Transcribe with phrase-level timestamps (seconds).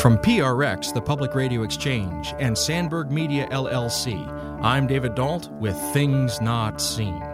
[0.00, 4.28] From PRX, the Public Radio Exchange, and Sandberg Media LLC,
[4.62, 7.27] I'm David Dault with Things Not Seen.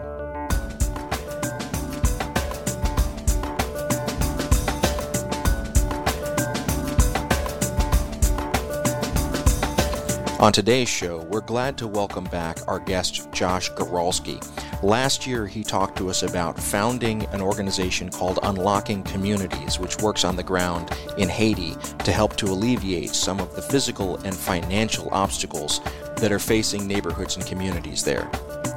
[10.37, 14.43] On today's show, we're glad to welcome back our guest, Josh Goralski.
[14.83, 20.25] Last year, he talked to us about founding an organization called Unlocking Communities, which works
[20.25, 25.07] on the ground in Haiti to help to alleviate some of the physical and financial
[25.13, 25.79] obstacles
[26.17, 28.29] that are facing neighborhoods and communities there.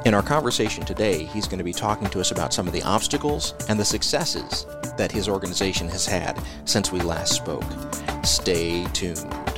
[0.05, 2.83] In our conversation today, he's going to be talking to us about some of the
[2.83, 4.65] obstacles and the successes
[4.97, 7.65] that his organization has had since we last spoke.
[8.23, 9.48] Stay tuned.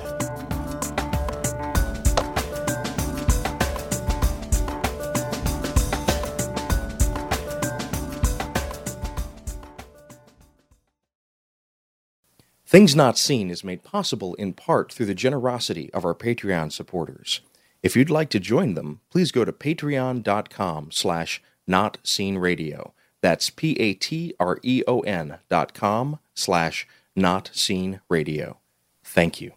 [12.71, 17.41] Things Not Seen is made possible in part through the generosity of our Patreon supporters.
[17.83, 22.93] If you'd like to join them, please go to patreon.com slash notseenradio.
[23.19, 26.87] That's P-A-T-R-E-O-N dot com slash
[27.19, 28.55] notseenradio.
[29.03, 29.51] Thank you.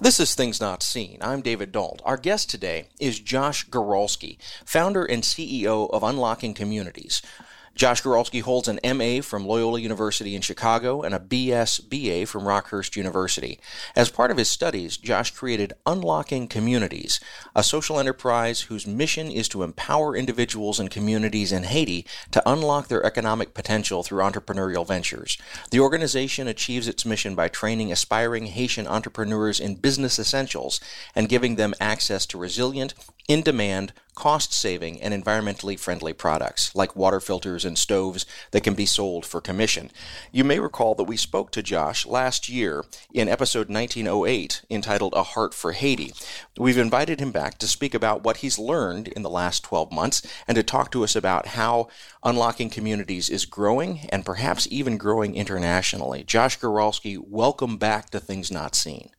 [0.00, 1.18] This is Things Not Seen.
[1.20, 2.00] I'm David Dault.
[2.04, 7.22] Our guest today is Josh Goralski, founder and CEO of Unlocking Communities,
[7.74, 12.44] Josh Goralski holds an MA from Loyola University in Chicago and a BS BA from
[12.44, 13.58] Rockhurst University.
[13.96, 17.18] As part of his studies, Josh created Unlocking Communities,
[17.54, 22.86] a social enterprise whose mission is to empower individuals and communities in Haiti to unlock
[22.86, 25.36] their economic potential through entrepreneurial ventures.
[25.72, 30.78] The organization achieves its mission by training aspiring Haitian entrepreneurs in business essentials
[31.16, 32.94] and giving them access to resilient,
[33.26, 38.74] in demand, cost saving, and environmentally friendly products like water filters and stoves that can
[38.74, 39.90] be sold for commission.
[40.32, 45.22] You may recall that we spoke to Josh last year in episode 1908 entitled A
[45.22, 46.12] Heart for Haiti.
[46.58, 50.22] We've invited him back to speak about what he's learned in the last 12 months
[50.46, 51.88] and to talk to us about how
[52.22, 56.24] Unlocking Communities is growing and perhaps even growing internationally.
[56.24, 59.10] Josh Goralski, welcome back to Things Not Seen.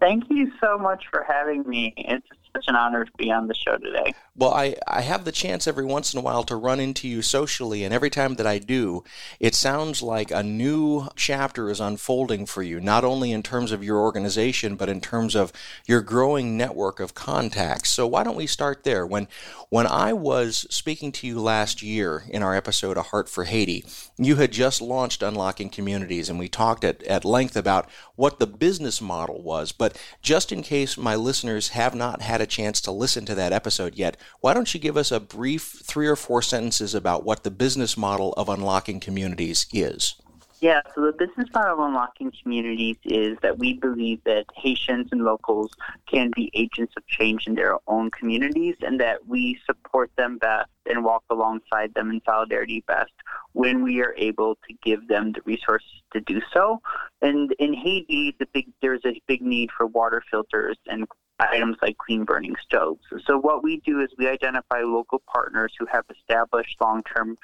[0.00, 1.94] Thank you so much for having me.
[1.96, 4.14] It's such an honor to be on the show today.
[4.34, 7.22] Well, I, I have the chance every once in a while to run into you
[7.22, 9.02] socially, and every time that I do,
[9.40, 13.82] it sounds like a new chapter is unfolding for you, not only in terms of
[13.82, 15.52] your organization, but in terms of
[15.86, 17.90] your growing network of contacts.
[17.90, 19.06] So why don't we start there?
[19.06, 19.28] When
[19.68, 23.84] when I was speaking to you last year in our episode A Heart for Haiti,
[24.16, 28.46] you had just launched Unlocking Communities, and we talked at, at length about what the
[28.46, 29.72] business model was.
[29.72, 33.52] But just in case my listeners have not had a chance to listen to that
[33.52, 37.44] episode yet, why don't you give us a brief three or four sentences about what
[37.44, 40.14] the business model of unlocking communities is?
[40.60, 45.22] Yeah, so the business model of unlocking communities is that we believe that Haitians and
[45.22, 45.70] locals
[46.10, 50.70] can be agents of change in their own communities and that we support them best
[50.86, 53.12] and walk alongside them in solidarity best
[53.52, 56.80] when we are able to give them the resources to do so.
[57.20, 61.06] And in Haiti, the big there's a big need for water filters and
[61.38, 63.02] items like clean burning stoves.
[63.26, 67.36] So what we do is we identify local partners who have established long-term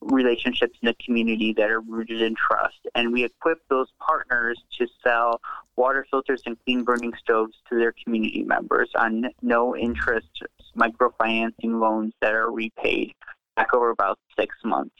[0.00, 4.86] relationships in the community that are rooted in trust, and we equip those partners to
[5.02, 5.40] sell
[5.76, 10.42] water filters and clean burning stoves to their community members on no interest
[10.76, 13.14] microfinancing loans that are repaid
[13.60, 14.94] back over about six months.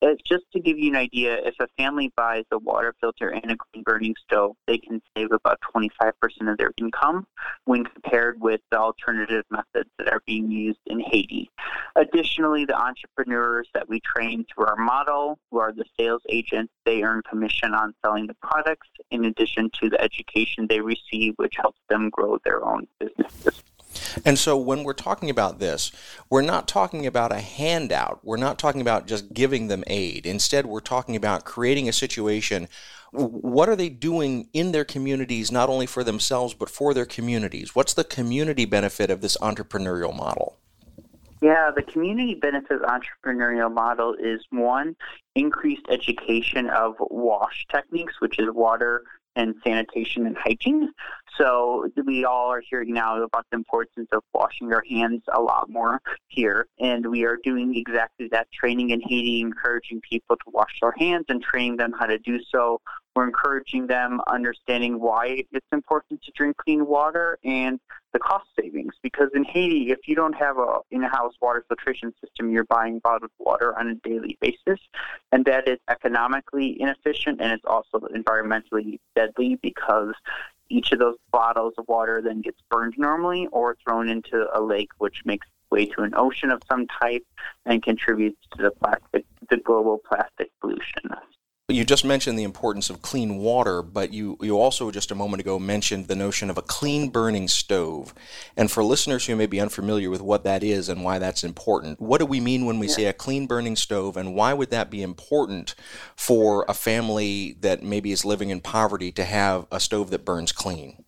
[0.00, 3.50] It's just to give you an idea, if a family buys a water filter and
[3.50, 6.12] a clean burning stove, they can save about 25%
[6.50, 7.26] of their income
[7.64, 11.50] when compared with the alternative methods that are being used in Haiti.
[11.96, 17.02] Additionally, the entrepreneurs that we train through our model, who are the sales agents, they
[17.02, 21.80] earn commission on selling the products in addition to the education they receive, which helps
[21.90, 23.62] them grow their own businesses.
[24.24, 25.92] And so when we're talking about this,
[26.30, 28.20] we're not talking about a handout.
[28.22, 30.26] We're not talking about just giving them aid.
[30.26, 32.68] Instead, we're talking about creating a situation.
[33.12, 37.74] What are they doing in their communities, not only for themselves, but for their communities?
[37.74, 40.58] What's the community benefit of this entrepreneurial model?
[41.42, 44.96] Yeah, the community benefit entrepreneurial model is one,
[45.34, 49.04] increased education of wash techniques, which is water
[49.36, 50.90] and sanitation and hygiene.
[51.38, 55.68] So we all are hearing now about the importance of washing our hands a lot
[55.68, 56.66] more here.
[56.80, 61.26] And we are doing exactly that training in Haiti, encouraging people to wash their hands
[61.28, 62.80] and training them how to do so
[63.16, 67.80] We're encouraging them understanding why it's important to drink clean water and
[68.12, 68.92] the cost savings.
[69.02, 73.30] Because in Haiti, if you don't have a in-house water filtration system, you're buying bottled
[73.38, 74.78] water on a daily basis,
[75.32, 80.12] and that is economically inefficient and it's also environmentally deadly because
[80.68, 84.90] each of those bottles of water then gets burned normally or thrown into a lake,
[84.98, 87.24] which makes way to an ocean of some type
[87.64, 91.10] and contributes to the plastic, the global plastic pollution.
[91.68, 95.40] You just mentioned the importance of clean water, but you, you also just a moment
[95.40, 98.14] ago mentioned the notion of a clean burning stove.
[98.56, 102.00] And for listeners who may be unfamiliar with what that is and why that's important,
[102.00, 102.94] what do we mean when we yeah.
[102.94, 105.74] say a clean burning stove, and why would that be important
[106.14, 110.52] for a family that maybe is living in poverty to have a stove that burns
[110.52, 111.04] clean?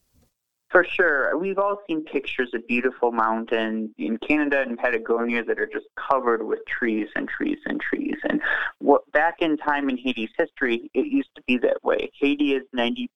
[0.71, 1.37] For sure.
[1.39, 6.47] We've all seen pictures of beautiful mountains in Canada and Patagonia that are just covered
[6.47, 8.17] with trees and trees and trees.
[8.29, 8.43] And
[8.79, 12.11] what, back in time in Haiti's history, it used to be that way.
[12.21, 13.09] Haiti is 90%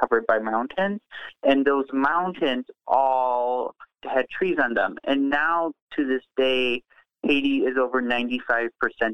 [0.00, 1.00] covered by mountains,
[1.42, 4.96] and those mountains all had trees on them.
[5.02, 6.84] And now, to this day,
[7.24, 8.70] Haiti is over 95%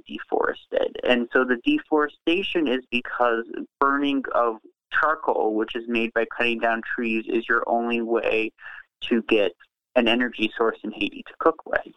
[0.06, 0.96] deforested.
[1.04, 3.44] And so the deforestation is because
[3.80, 4.56] burning of
[4.92, 8.52] charcoal, which is made by cutting down trees, is your only way
[9.02, 9.52] to get
[9.96, 11.92] an energy source in Haiti to cook with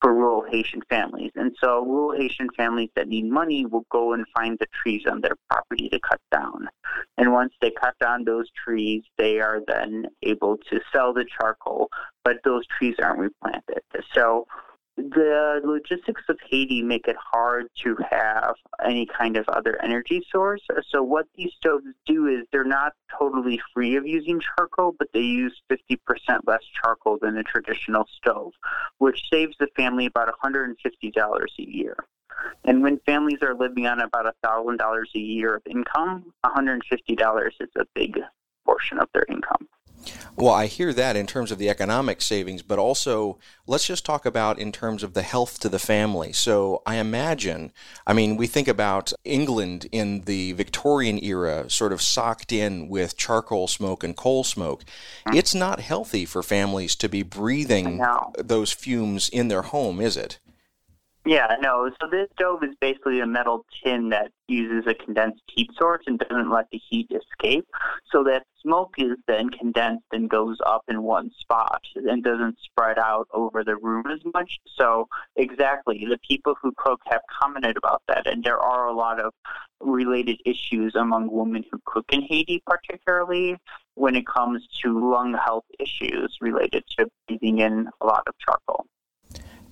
[0.00, 1.30] for rural Haitian families.
[1.36, 5.20] And so rural Haitian families that need money will go and find the trees on
[5.20, 6.68] their property to cut down.
[7.16, 11.88] And once they cut down those trees, they are then able to sell the charcoal,
[12.24, 13.80] but those trees aren't replanted.
[14.12, 14.46] So
[14.96, 20.62] the logistics of Haiti make it hard to have any kind of other energy source.
[20.90, 25.20] So what these stoves do is they're not totally free of using charcoal, but they
[25.20, 25.98] use 50%
[26.46, 28.52] less charcoal than a traditional stove,
[28.98, 30.74] which saves the family about $150
[31.58, 31.96] a year.
[32.64, 37.84] And when families are living on about $1,000 a year of income, $150 is a
[37.94, 38.20] big
[38.64, 39.68] portion of their income.
[40.36, 44.26] Well, I hear that in terms of the economic savings, but also let's just talk
[44.26, 46.32] about in terms of the health to the family.
[46.32, 47.72] So I imagine,
[48.06, 53.16] I mean, we think about England in the Victorian era, sort of socked in with
[53.16, 54.84] charcoal smoke and coal smoke.
[55.32, 58.04] It's not healthy for families to be breathing
[58.38, 60.38] those fumes in their home, is it?
[61.26, 61.90] Yeah, no.
[62.00, 66.20] So this stove is basically a metal tin that uses a condensed heat source and
[66.20, 67.66] doesn't let the heat escape.
[68.12, 73.00] So that smoke is then condensed and goes up in one spot and doesn't spread
[73.00, 74.60] out over the room as much.
[74.76, 79.18] So exactly, the people who cook have commented about that, and there are a lot
[79.18, 79.32] of
[79.80, 83.56] related issues among women who cook in Haiti, particularly
[83.96, 88.86] when it comes to lung health issues related to breathing in a lot of charcoal.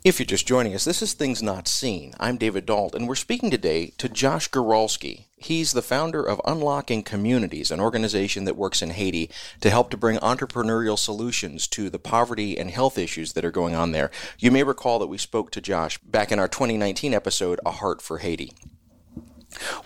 [0.05, 2.13] If you're just joining us, this is Things Not Seen.
[2.21, 5.25] I'm David Dault, and we're speaking today to Josh Goralski.
[5.39, 9.31] He's the founder of Unlocking Communities, an organization that works in Haiti
[9.63, 13.75] to help to bring entrepreneurial solutions to the poverty and health issues that are going
[13.75, 14.11] on there.
[14.39, 18.03] You may recall that we spoke to Josh back in our 2019 episode, A Heart
[18.03, 18.53] for Haiti.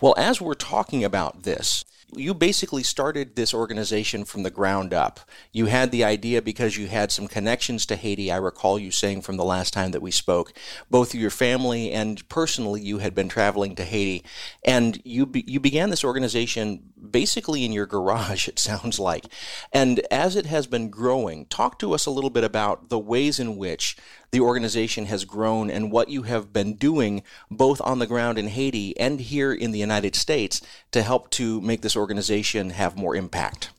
[0.00, 5.20] Well, as we're talking about this, you basically started this organization from the ground up.
[5.52, 8.32] You had the idea because you had some connections to Haiti.
[8.32, 10.52] I recall you saying from the last time that we spoke,
[10.90, 14.25] both your family and personally, you had been traveling to Haiti,
[14.64, 18.49] and you be, you began this organization basically in your garage.
[18.49, 19.26] It sounds like,
[19.72, 23.38] and as it has been growing, talk to us a little bit about the ways
[23.38, 23.96] in which
[24.31, 28.49] the organization has grown and what you have been doing both on the ground in
[28.49, 30.61] Haiti and here in the United States
[30.93, 33.71] to help to make this organization have more impact.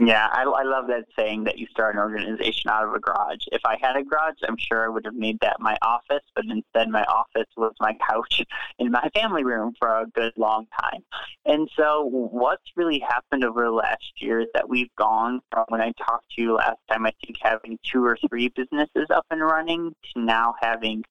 [0.00, 3.44] Yeah, I, I love that saying that you start an organization out of a garage.
[3.52, 6.46] If I had a garage, I'm sure I would have made that my office, but
[6.46, 8.42] instead my office was my couch
[8.80, 11.04] in my family room for a good long time.
[11.46, 15.80] And so what's really happened over the last year is that we've gone from when
[15.80, 19.42] I talked to you last time, I think having two or three businesses up and
[19.42, 21.04] running to now having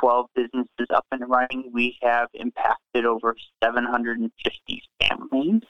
[0.00, 1.70] 12 businesses up and running.
[1.74, 5.62] We have impacted over 750 families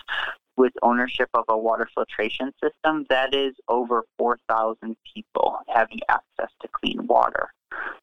[0.56, 6.68] with ownership of a water filtration system, that is over 4,000 people having access to
[6.68, 7.52] clean water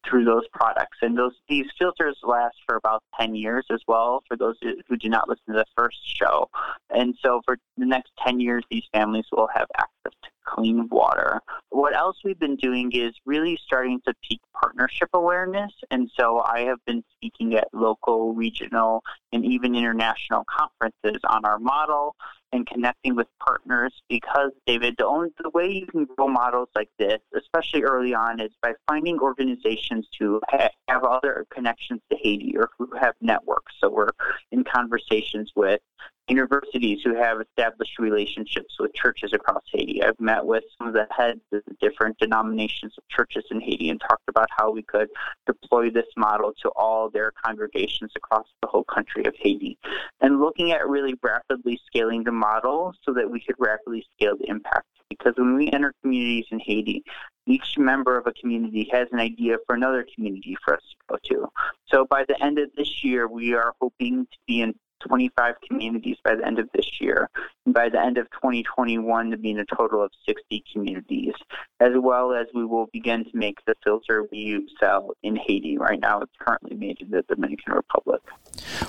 [0.08, 0.98] through those products.
[1.01, 5.10] And those these filters last for about 10 years as well, for those who do
[5.10, 6.50] not listen to the first show.
[6.89, 11.41] And so for the next 10 years, these families will have access to clean water.
[11.70, 15.72] What else we've been doing is really starting to peak partnership awareness.
[15.91, 21.60] And so I have been speaking at local, regional, and even international conferences on our
[21.60, 22.15] model
[22.51, 26.89] and connecting with partners because, David, the only the way you can grow models like
[26.98, 32.56] this, especially early on, is by finding organizations to ha- have other connections to Haiti
[32.58, 33.74] or who have networks.
[33.82, 34.10] So we're
[34.51, 35.82] in conversations with
[36.29, 40.03] universities who have established relationships with churches across Haiti.
[40.03, 43.89] I've met with some of the heads of the different denominations of churches in Haiti
[43.89, 45.09] and talked about how we could
[45.45, 49.77] deploy this model to all their congregations across the whole country of Haiti.
[50.21, 54.50] And looking at really rapidly scaling the model so that we could rapidly scale the
[54.50, 54.86] impact.
[55.09, 57.03] Because when we enter communities in Haiti,
[57.48, 61.17] each member of a community has an idea for another community for us to go
[61.24, 61.48] to.
[61.88, 64.75] So by the end of this year, we are hoping to be in
[65.08, 67.29] 25 communities by the end of this year,
[67.65, 71.34] and by the end of 2021 to be in a total of 60 communities,
[71.79, 75.77] as well as we will begin to make the filter we sell in Haiti.
[75.77, 78.22] Right now, it's currently made in the Dominican Republic.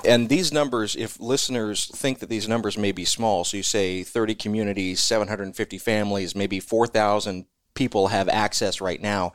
[0.04, 4.02] And these numbers, if listeners think that these numbers may be small, so you say
[4.02, 9.32] 30 communities, 750 families, maybe 4,000 people have access right now.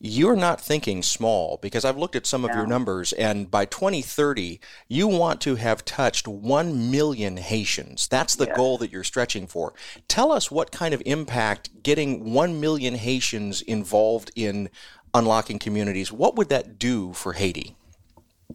[0.00, 4.60] You're not thinking small because I've looked at some of your numbers, and by 2030,
[4.88, 8.08] you want to have touched 1 million Haitians.
[8.08, 9.72] That's the goal that you're stretching for.
[10.08, 14.68] Tell us what kind of impact getting 1 million Haitians involved in
[15.14, 17.76] unlocking communities, what would that do for Haiti?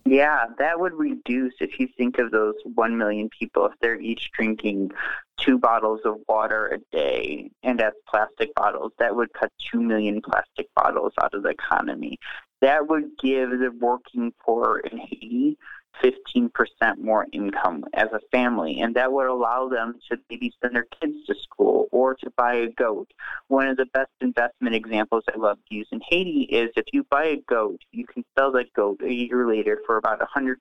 [0.06, 4.32] Yeah, that would reduce if you think of those 1 million people, if they're each
[4.34, 4.92] drinking
[5.40, 10.22] two bottles of water a day, and that's plastic bottles, that would cut 2 million
[10.22, 12.18] plastic bottles out of the economy.
[12.62, 15.58] That would give the working poor in Haiti
[16.04, 16.52] 15%
[16.98, 21.26] more income as a family, and that would allow them to maybe send their kids
[21.28, 23.12] to school or to buy a goat.
[23.48, 27.06] One of the best investment examples I love to use in Haiti is if you
[27.10, 30.56] buy a goat, you can sell that goat a year later for about 100%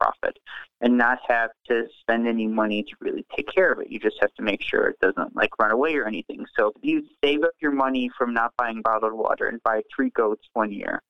[0.00, 0.38] profit
[0.80, 3.90] and not have to spend any money to really take care of it.
[3.90, 6.44] You just have to make sure it doesn't like run away or anything.
[6.58, 10.10] So if you save up your money from not buying bottled water and buy three
[10.10, 11.00] goats one year,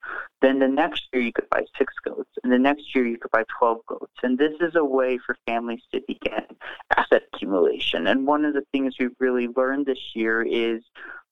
[0.43, 3.31] then the next year you could buy six goats, and the next year you could
[3.31, 4.12] buy 12 goats.
[4.23, 6.44] And this is a way for families to begin
[6.97, 8.06] asset accumulation.
[8.06, 10.83] And one of the things we've really learned this year is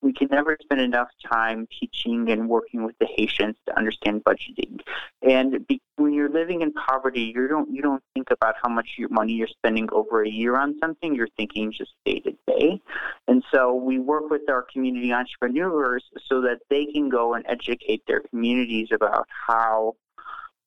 [0.03, 4.81] we can never spend enough time teaching and working with the Haitians to understand budgeting.
[5.23, 8.91] And be, when you're living in poverty, you don't you don't think about how much
[8.99, 11.15] your money you're spending over a year on something.
[11.15, 12.81] You're thinking just day to day.
[13.29, 18.03] And so we work with our community entrepreneurs so that they can go and educate
[18.07, 19.95] their communities about how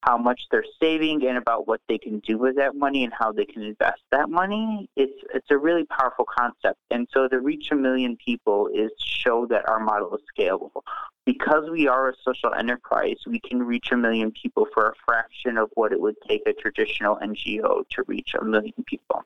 [0.05, 3.31] how much they're saving and about what they can do with that money and how
[3.31, 4.89] they can invest that money.
[4.95, 6.79] It's it's a really powerful concept.
[6.91, 10.81] And so to reach a million people is show that our model is scalable.
[11.25, 15.57] Because we are a social enterprise, we can reach a million people for a fraction
[15.57, 19.23] of what it would take a traditional NGO to reach a million people.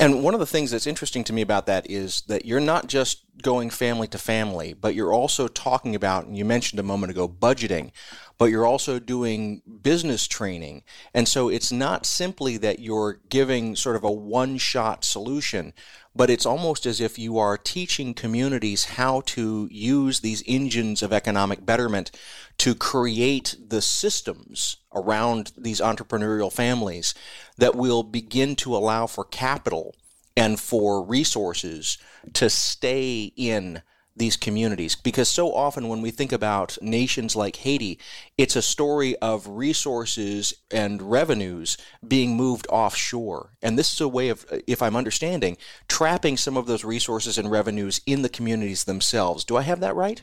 [0.00, 2.86] And one of the things that's interesting to me about that is that you're not
[2.86, 7.10] just going family to family, but you're also talking about, and you mentioned a moment
[7.10, 7.90] ago, budgeting,
[8.38, 10.84] but you're also doing business training.
[11.12, 15.74] And so it's not simply that you're giving sort of a one shot solution,
[16.14, 21.12] but it's almost as if you are teaching communities how to use these engines of
[21.12, 22.10] economic betterment
[22.58, 27.14] to create the systems around these entrepreneurial families
[27.56, 29.94] that will begin to allow for capital
[30.36, 31.98] and for resources
[32.32, 33.82] to stay in
[34.20, 37.98] these communities because so often when we think about nations like Haiti,
[38.38, 43.50] it's a story of resources and revenues being moved offshore.
[43.62, 45.56] And this is a way of, if I'm understanding,
[45.88, 49.42] trapping some of those resources and revenues in the communities themselves.
[49.42, 50.22] Do I have that right?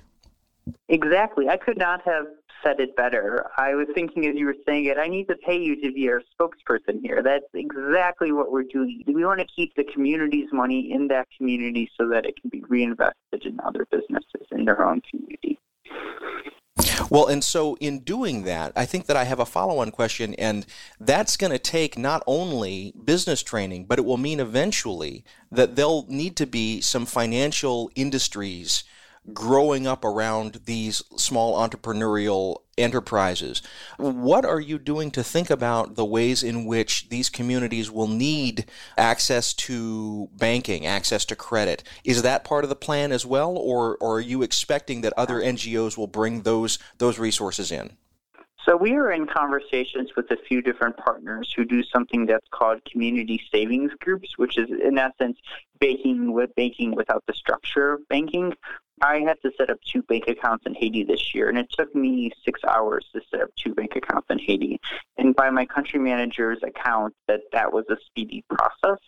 [0.87, 1.49] Exactly.
[1.49, 2.27] I could not have
[2.67, 3.50] said it better.
[3.57, 6.09] I was thinking as you were saying it, I need to pay you to be
[6.09, 7.21] our spokesperson here.
[7.24, 9.03] That's exactly what we're doing.
[9.07, 12.63] We want to keep the community's money in that community so that it can be
[12.67, 15.59] reinvested in other businesses in their own community.
[17.09, 20.33] Well, and so in doing that, I think that I have a follow on question,
[20.36, 20.65] and
[21.00, 26.05] that's going to take not only business training, but it will mean eventually that there'll
[26.09, 28.83] need to be some financial industries
[29.34, 33.62] growing up around these small entrepreneurial enterprises.
[33.98, 38.65] What are you doing to think about the ways in which these communities will need
[38.98, 41.84] access to banking, access to credit?
[42.03, 45.41] Is that part of the plan as well, or, or are you expecting that other
[45.41, 47.98] NGOs will bring those those resources in?
[48.67, 52.84] So we are in conversations with a few different partners who do something that's called
[52.84, 55.38] community savings groups, which is in essence
[55.79, 58.53] banking with banking without the structure of banking,
[59.01, 61.93] I had to set up two bank accounts in Haiti this year, and it took
[61.93, 64.79] me six hours to set up two bank accounts in Haiti.
[65.17, 68.99] And by my country manager's account, that that was a speedy process.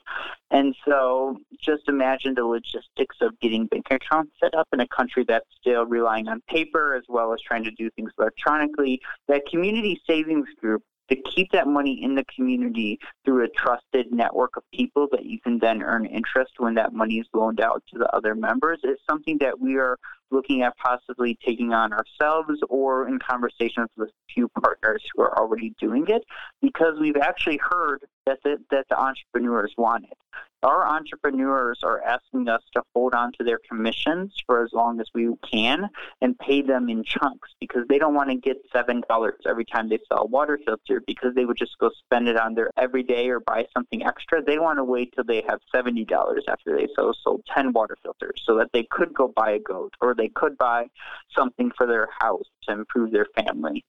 [0.52, 5.26] And so, just imagine the logistics of getting bank accounts set up in a country
[5.28, 9.02] that's still relying on paper as well as trying to do things electronically.
[9.28, 14.56] That community savings group to keep that money in the community through a trusted network
[14.58, 17.98] of people that you can then earn interest when that money is loaned out to
[17.98, 19.98] the other members is something that we are
[20.32, 25.38] looking at possibly taking on ourselves or in conversations with a few partners who are
[25.38, 26.24] already doing it
[26.62, 30.14] because we've actually heard that the, that the entrepreneurs wanted.
[30.62, 35.08] our entrepreneurs are asking us to hold on to their commissions for as long as
[35.14, 35.90] we can
[36.22, 39.88] and pay them in chunks because they don't want to get seven dollars every time
[39.90, 43.30] they sell a water filter because they would just go spend it on their everyday
[43.30, 44.44] or buy something extra.
[44.44, 47.98] They want to wait till they have seventy dollars after they sold, sold ten water
[48.04, 50.88] filters so that they could go buy a goat or they could buy
[51.36, 53.84] something for their house to improve their family.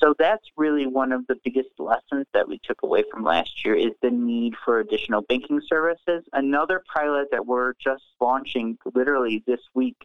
[0.00, 3.74] So that's really one of the biggest lessons that we took away from last year
[3.74, 6.24] is the need for additional banking services.
[6.32, 9.96] Another pilot that we're just launching literally this week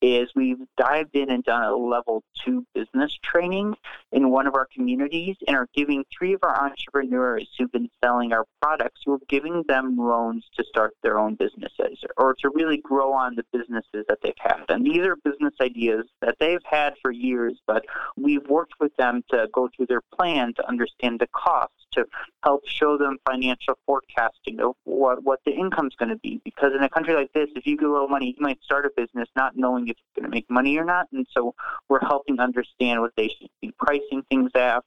[0.00, 3.74] is we've dived in and done a level two business training
[4.12, 8.32] in one of our communities and are giving three of our entrepreneurs who've been selling
[8.32, 13.12] our products, we're giving them loans to start their own businesses or to really grow
[13.12, 14.64] on the businesses that they've had.
[14.68, 17.84] And these are business ideas that they've had for years, but
[18.16, 22.04] we've worked with them to go through their plan to understand the costs, to
[22.44, 26.40] help show them financial forecasting of what, what the income's going to be.
[26.44, 28.86] Because in a country like this, if you get a little money, you might start
[28.86, 31.06] a business not knowing if it's going to make money or not.
[31.12, 31.54] And so
[31.88, 34.84] we're helping understand what they should be pricing things at.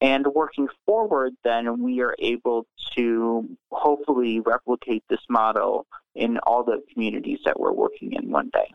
[0.00, 2.66] And working forward, then we are able
[2.96, 8.70] to hopefully replicate this model in all the communities that we're working in one day.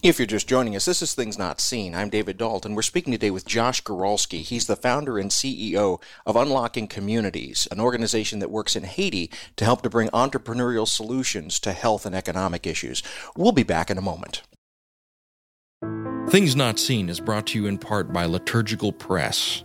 [0.00, 1.92] If you're just joining us, this is Things Not Seen.
[1.92, 2.64] I'm David Dault.
[2.64, 4.42] We're speaking today with Josh Goralski.
[4.42, 9.64] He's the founder and CEO of Unlocking Communities, an organization that works in Haiti to
[9.64, 13.02] help to bring entrepreneurial solutions to health and economic issues.
[13.36, 14.42] We'll be back in a moment.
[16.28, 19.64] Things Not Seen is brought to you in part by Liturgical Press.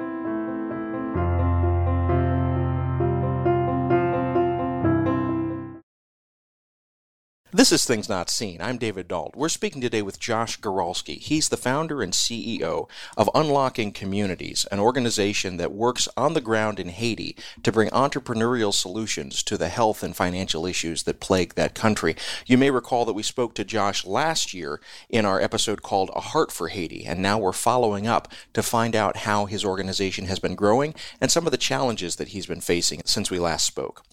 [7.53, 8.61] This is Things Not Seen.
[8.61, 9.35] I'm David Dault.
[9.35, 11.19] We're speaking today with Josh Goralski.
[11.19, 12.87] He's the founder and CEO
[13.17, 18.73] of Unlocking Communities, an organization that works on the ground in Haiti to bring entrepreneurial
[18.73, 22.15] solutions to the health and financial issues that plague that country.
[22.45, 26.21] You may recall that we spoke to Josh last year in our episode called A
[26.21, 30.39] Heart for Haiti, and now we're following up to find out how his organization has
[30.39, 34.05] been growing and some of the challenges that he's been facing since we last spoke.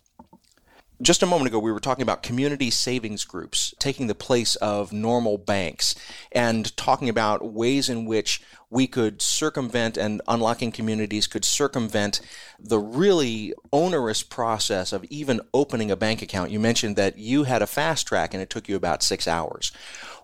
[1.00, 4.92] Just a moment ago, we were talking about community savings groups taking the place of
[4.92, 5.94] normal banks
[6.32, 12.20] and talking about ways in which we could circumvent and unlocking communities could circumvent
[12.58, 16.50] the really onerous process of even opening a bank account.
[16.50, 19.70] You mentioned that you had a fast track and it took you about six hours.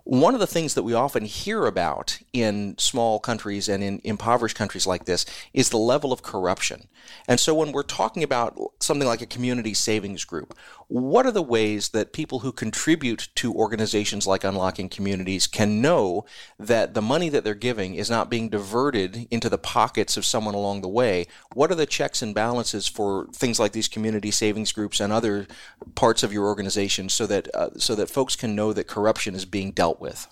[0.02, 4.56] One of the things that we often hear about in small countries and in impoverished
[4.56, 6.88] countries like this is the level of corruption.
[7.26, 10.54] And so when we're talking about something like a community savings group,
[10.94, 16.24] what are the ways that people who contribute to organizations like Unlocking Communities can know
[16.56, 20.54] that the money that they're giving is not being diverted into the pockets of someone
[20.54, 21.26] along the way?
[21.52, 25.48] What are the checks and balances for things like these community savings groups and other
[25.96, 29.44] parts of your organization so that uh, so that folks can know that corruption is
[29.44, 30.28] being dealt with?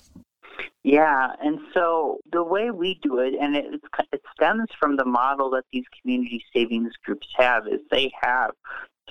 [0.84, 3.80] Yeah, and so the way we do it, and it,
[4.12, 8.52] it stems from the model that these community savings groups have, is they have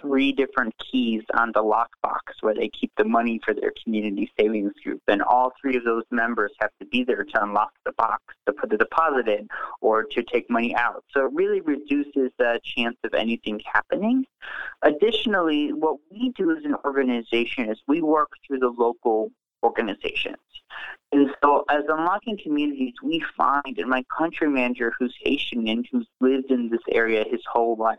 [0.01, 4.73] three different keys on the lockbox where they keep the money for their community savings
[4.83, 5.01] group.
[5.07, 8.53] And all three of those members have to be there to unlock the box, to
[8.53, 9.47] put the deposit in,
[9.79, 11.03] or to take money out.
[11.13, 14.25] So it really reduces the chance of anything happening.
[14.81, 19.31] Additionally, what we do as an organization is we work through the local
[19.63, 20.37] organizations.
[21.13, 26.07] And so, as unlocking communities, we find, and my country manager, who's Haitian and who's
[26.21, 27.97] lived in this area his whole life,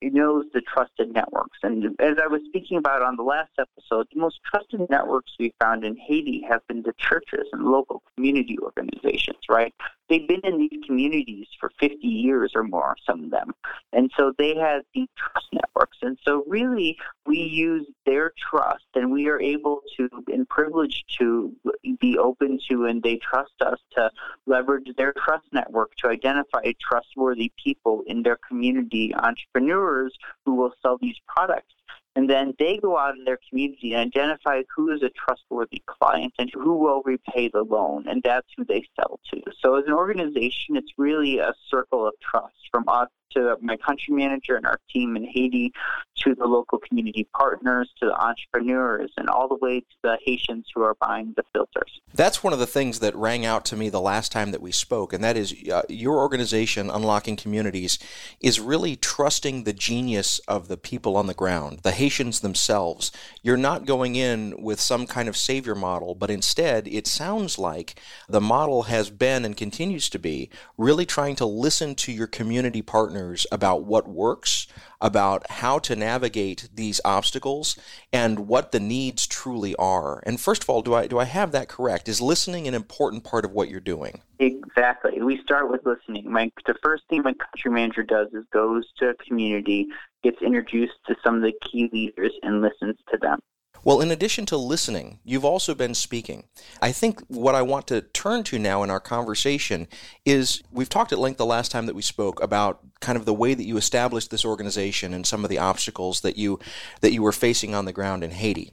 [0.00, 1.58] he knows the trusted networks.
[1.62, 5.54] And as I was speaking about on the last episode, the most trusted networks we
[5.58, 9.72] found in Haiti have been the churches and local community organizations, right?
[10.10, 13.54] They've been in these communities for 50 years or more, some of them.
[13.94, 15.96] And so they have these trust networks.
[16.02, 21.56] And so, really, we use their trust and we are able to and privileged to
[22.00, 24.10] be open to and they trust us to
[24.46, 30.98] leverage their trust network to identify trustworthy people in their community, entrepreneurs who will sell
[31.00, 31.74] these products.
[32.16, 36.32] And then they go out in their community and identify who is a trustworthy client
[36.38, 39.42] and who will repay the loan, and that's who they sell to.
[39.60, 44.14] So, as an organization, it's really a circle of trust from us to my country
[44.14, 45.72] manager and our team in Haiti,
[46.16, 50.66] to the local community partners, to the entrepreneurs, and all the way to the Haitians
[50.74, 52.00] who are buying the filters.
[52.14, 54.72] That's one of the things that rang out to me the last time that we
[54.72, 57.98] spoke, and that is uh, your organization, Unlocking Communities,
[58.40, 63.10] is really trusting the genius of the people on the ground, the Haitians themselves.
[63.42, 68.00] You're not going in with some kind of savior model, but instead, it sounds like
[68.28, 72.82] the model has been and continues to be really trying to listen to your community
[72.82, 74.66] partners about what works,
[75.00, 77.78] about how to navigate these obstacles,
[78.12, 80.22] and what the needs truly are.
[80.26, 82.08] And first of all, do I do I have that correct?
[82.08, 84.20] Is listening an important part of what you're doing?
[84.38, 85.22] Exactly.
[85.22, 86.30] We start with listening.
[86.30, 89.86] My, the first thing my country manager does is goes to a community,
[90.22, 93.40] gets introduced to some of the key leaders, and listens to them.
[93.84, 96.44] Well, in addition to listening, you've also been speaking.
[96.80, 99.88] I think what I want to turn to now in our conversation
[100.24, 103.34] is we've talked at length the last time that we spoke about kind of the
[103.34, 106.58] way that you established this organization and some of the obstacles that you
[107.02, 108.72] that you were facing on the ground in Haiti.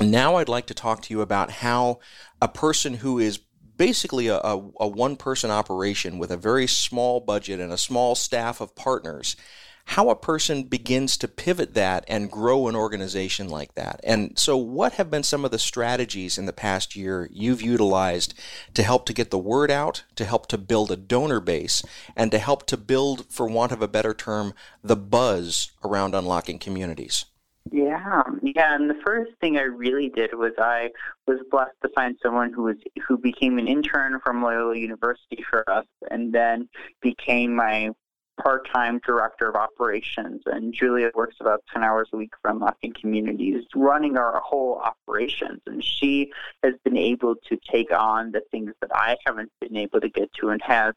[0.00, 2.00] Now I'd like to talk to you about how
[2.42, 3.38] a person who is
[3.76, 8.16] basically a, a, a one person operation with a very small budget and a small
[8.16, 9.36] staff of partners
[9.90, 13.98] how a person begins to pivot that and grow an organization like that.
[14.04, 18.32] And so, what have been some of the strategies in the past year you've utilized
[18.74, 21.82] to help to get the word out, to help to build a donor base,
[22.14, 26.60] and to help to build, for want of a better term, the buzz around unlocking
[26.60, 27.24] communities?
[27.72, 28.76] Yeah, yeah.
[28.76, 30.90] And the first thing I really did was I
[31.26, 32.76] was blessed to find someone who was
[33.08, 36.68] who became an intern from Loyola University for us, and then
[37.02, 37.90] became my
[38.42, 43.64] part-time director of operations, and Julia works about 10 hours a week for Unlocking Communities,
[43.74, 45.60] running our whole operations.
[45.66, 50.00] And she has been able to take on the things that I haven't been able
[50.00, 50.94] to get to and has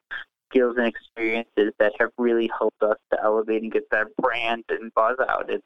[0.49, 4.93] skills and experiences that have really helped us to elevate and get that brand and
[4.93, 5.49] buzz out.
[5.49, 5.65] It's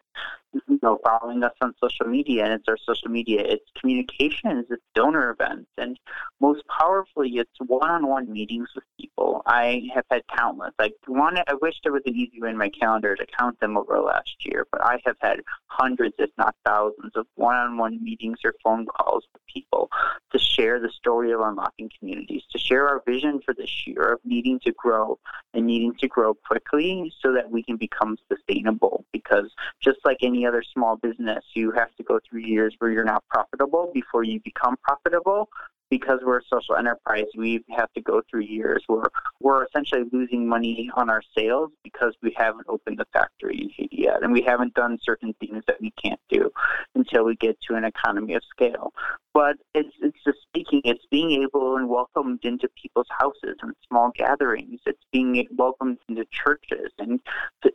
[0.53, 3.41] you know following us on social media, and it's our social media.
[3.41, 5.99] It's communications, it's donor events, and
[6.39, 9.41] most powerfully, it's one-on-one meetings with people.
[9.45, 10.73] I have had countless.
[10.79, 13.77] I wanted, I wish there was an easy way in my calendar to count them
[13.77, 18.53] over last year, but I have had hundreds, if not thousands, of one-on-one meetings or
[18.63, 19.89] phone calls with people
[20.31, 24.19] to share the story of unlocking communities, to share our vision for this year of
[24.23, 25.17] needing to grow
[25.53, 29.05] and needing to grow quickly so that we can become sustainable.
[29.11, 29.51] Because
[29.81, 33.23] just like any other small business, you have to go through years where you're not
[33.29, 35.49] profitable before you become profitable
[35.89, 39.05] because we're a social enterprise, we have to go through years where
[39.39, 44.03] we're essentially losing money on our sales because we haven't opened the factory in Haiti
[44.03, 46.51] yet, and we haven't done certain things that we can't do
[46.95, 48.93] until we get to an economy of scale.
[49.37, 54.09] But it's it's just speaking, it's being able and welcomed into people's houses and small
[54.15, 54.79] gatherings.
[54.87, 57.19] It's being welcomed into churches and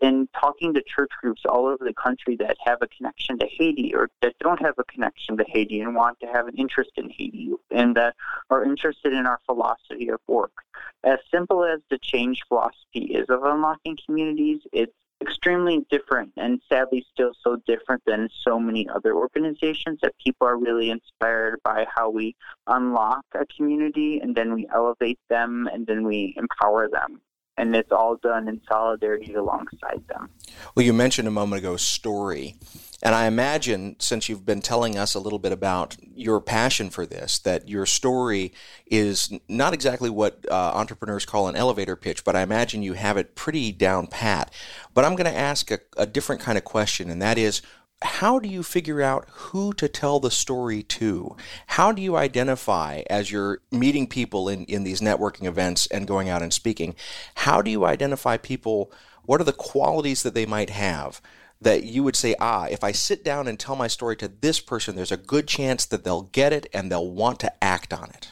[0.03, 3.94] and talking to church groups all over the country that have a connection to Haiti
[3.94, 7.09] or that don't have a connection to Haiti and want to have an interest in
[7.09, 8.16] Haiti and that
[8.51, 10.64] are interested in our philosophy of work.
[11.05, 17.04] As simple as the change philosophy is of unlocking communities, it's extremely different and sadly
[17.12, 22.11] still so different than so many other organizations that people are really inspired by how
[22.11, 22.35] we
[22.66, 27.20] unlock a community and then we elevate them and then we empower them
[27.56, 30.28] and it's all done in solidarity alongside them.
[30.74, 32.56] Well, you mentioned a moment ago story.
[33.02, 37.04] And I imagine, since you've been telling us a little bit about your passion for
[37.04, 38.52] this, that your story
[38.86, 43.16] is not exactly what uh, entrepreneurs call an elevator pitch, but I imagine you have
[43.16, 44.52] it pretty down pat.
[44.94, 47.60] But I'm going to ask a, a different kind of question, and that is
[48.02, 51.36] how do you figure out who to tell the story to?
[51.68, 56.28] How do you identify as you're meeting people in, in these networking events and going
[56.28, 56.94] out and speaking?
[57.36, 58.92] How do you identify people?
[59.24, 61.20] What are the qualities that they might have
[61.62, 64.61] that you would say, ah, if I sit down and tell my story to this
[64.61, 68.11] person, there's a good chance that they'll get it and they'll want to act on
[68.11, 68.29] it?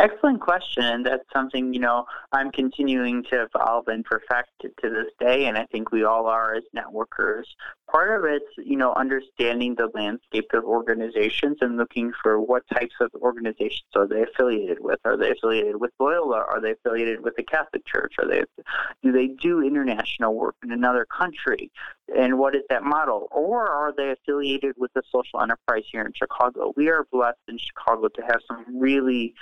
[0.00, 5.08] Excellent question, and that's something you know I'm continuing to evolve and perfect to this
[5.18, 7.42] day, and I think we all are as networkers.
[7.90, 12.94] Part of it's you know understanding the landscape of organizations and looking for what types
[13.00, 15.00] of organizations are they affiliated with.
[15.04, 16.44] Are they affiliated with Loyola?
[16.48, 18.14] Are they affiliated with the Catholic Church?
[18.20, 18.44] Are they
[19.02, 21.72] do they do international work in another country?
[22.16, 23.26] And what is that model?
[23.32, 26.72] Or are they affiliated with a social enterprise here in Chicago?
[26.76, 29.34] We are blessed in Chicago to have some really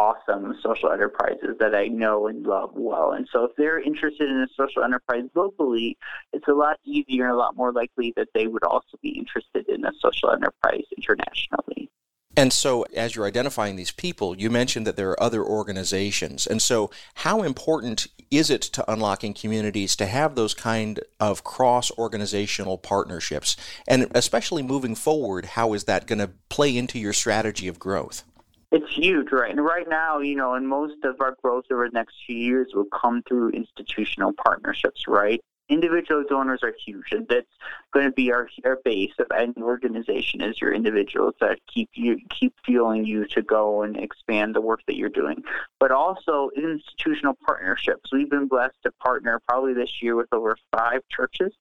[0.00, 3.12] awesome social enterprises that I know and love well.
[3.12, 5.98] And so if they're interested in a social enterprise locally,
[6.32, 9.68] it's a lot easier and a lot more likely that they would also be interested
[9.68, 11.90] in a social enterprise internationally.
[12.36, 16.46] And so, as you're identifying these people, you mentioned that there are other organizations.
[16.46, 21.90] And so, how important is it to unlocking communities to have those kind of cross
[21.98, 23.56] organizational partnerships?
[23.86, 28.22] And especially moving forward, how is that going to play into your strategy of growth?
[28.72, 29.50] It's huge, right?
[29.50, 32.68] And right now, you know, and most of our growth over the next few years
[32.72, 35.40] will come through institutional partnerships, right?
[35.70, 37.46] individual donors are huge, and that's
[37.94, 42.18] going to be our, our base of any organization is your individuals that keep you
[42.28, 45.42] keep fueling you to go and expand the work that you're doing.
[45.78, 48.12] But also institutional partnerships.
[48.12, 51.54] We've been blessed to partner probably this year with over five churches,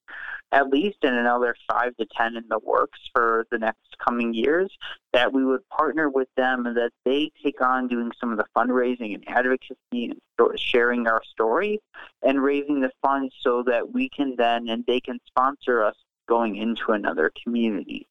[0.51, 4.71] at least, in another five to ten in the works for the next coming years.
[5.13, 8.45] That we would partner with them and that they take on doing some of the
[8.55, 10.19] fundraising and advocacy and
[10.55, 11.79] sharing our story
[12.23, 15.95] and raising the funds so that we can then and they can sponsor us
[16.27, 18.07] going into another community.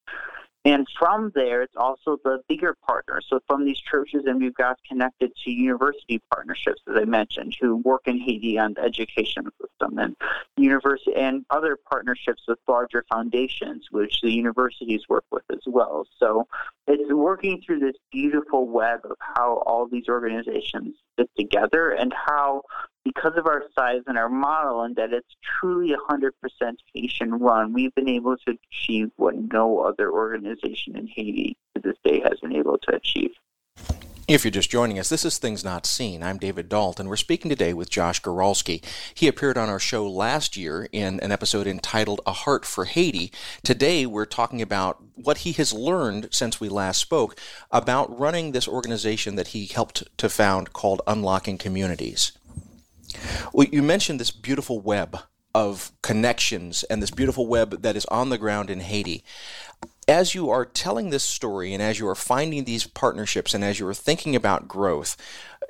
[0.69, 3.25] And from there, it's also the bigger partners.
[3.31, 7.77] So from these churches, and we've got connected to university partnerships, as I mentioned, who
[7.77, 10.15] work in Haiti on the education system, and
[10.59, 16.07] university and other partnerships with larger foundations, which the universities work with as well.
[16.19, 16.47] So
[16.87, 22.61] it's working through this beautiful web of how all these organizations fit together and how
[23.15, 26.31] because of our size and our model and that it's truly 100%
[26.95, 31.97] Haitian run, we've been able to achieve what no other organization in Haiti to this
[32.05, 33.31] day has been able to achieve.
[34.27, 36.23] If you're just joining us, this is Things Not Seen.
[36.23, 38.85] I'm David Dault, and we're speaking today with Josh Goralski.
[39.15, 43.33] He appeared on our show last year in an episode entitled A Heart for Haiti.
[43.65, 47.41] Today, we're talking about what he has learned since we last spoke
[47.71, 52.33] about running this organization that he helped to found called Unlocking Communities.
[53.53, 55.19] Well, you mentioned this beautiful web
[55.55, 59.25] of connections and this beautiful web that is on the ground in Haiti.
[60.07, 63.79] As you are telling this story and as you are finding these partnerships and as
[63.79, 65.17] you are thinking about growth,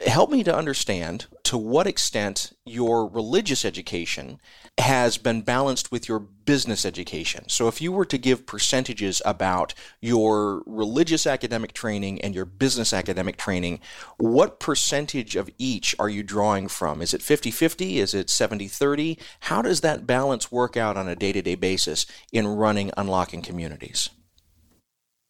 [0.06, 4.38] help me to understand to what extent your religious education
[4.78, 7.48] has been balanced with your business education.
[7.48, 12.92] So, if you were to give percentages about your religious academic training and your business
[12.92, 13.80] academic training,
[14.18, 17.02] what percentage of each are you drawing from?
[17.02, 17.98] Is it 50 50?
[17.98, 19.18] Is it 70 30?
[19.40, 23.42] How does that balance work out on a day to day basis in running Unlocking
[23.42, 24.11] Communities?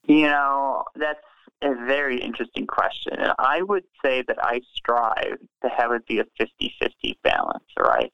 [0.09, 1.21] You know, that's
[1.63, 3.15] a very interesting question.
[3.19, 7.65] And I would say that I strive to have it be a 50 50 balance,
[7.79, 8.13] right?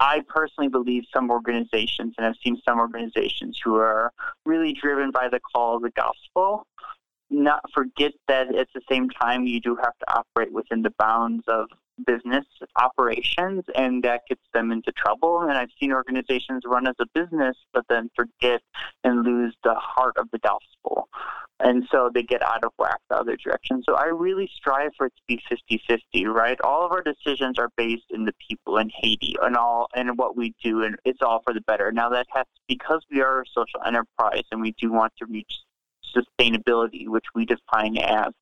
[0.00, 4.12] I personally believe some organizations, and I've seen some organizations who are
[4.44, 6.66] really driven by the call of the gospel,
[7.30, 11.44] not forget that at the same time you do have to operate within the bounds
[11.48, 11.68] of
[12.06, 12.44] business
[12.76, 17.56] operations and that gets them into trouble and i've seen organizations run as a business
[17.72, 18.60] but then forget
[19.04, 21.08] and lose the heart of the gospel
[21.62, 23.82] and so they get out of whack the other direction.
[23.84, 25.40] So i really strive for it to be
[25.80, 26.60] 50-50 right?
[26.62, 30.36] All of our decisions are based in the people in haiti and all and what
[30.36, 31.92] we do and it's all for the better.
[31.92, 35.60] Now that has because we are a social enterprise and we do want to reach
[36.14, 38.32] sustainability which we define as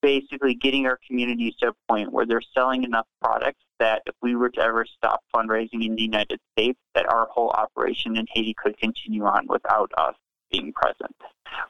[0.00, 4.34] basically getting our communities to a point where they're selling enough products that if we
[4.34, 8.54] were to ever stop fundraising in the United States, that our whole operation in Haiti
[8.54, 10.14] could continue on without us
[10.50, 11.14] being present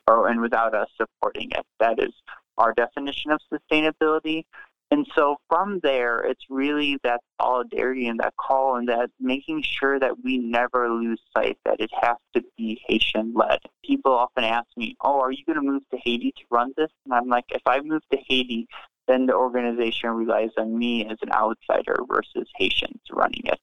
[0.07, 1.65] or and without us supporting it.
[1.79, 2.13] That is
[2.59, 4.45] our definition of sustainability.
[4.93, 10.01] And so from there, it's really that solidarity and that call and that making sure
[10.01, 13.61] that we never lose sight that it has to be Haitian led.
[13.85, 16.91] People often ask me, Oh, are you going to move to Haiti to run this?
[17.05, 18.67] And I'm like, if I move to Haiti,
[19.07, 23.61] then the organization relies on me as an outsider versus Haitians running it.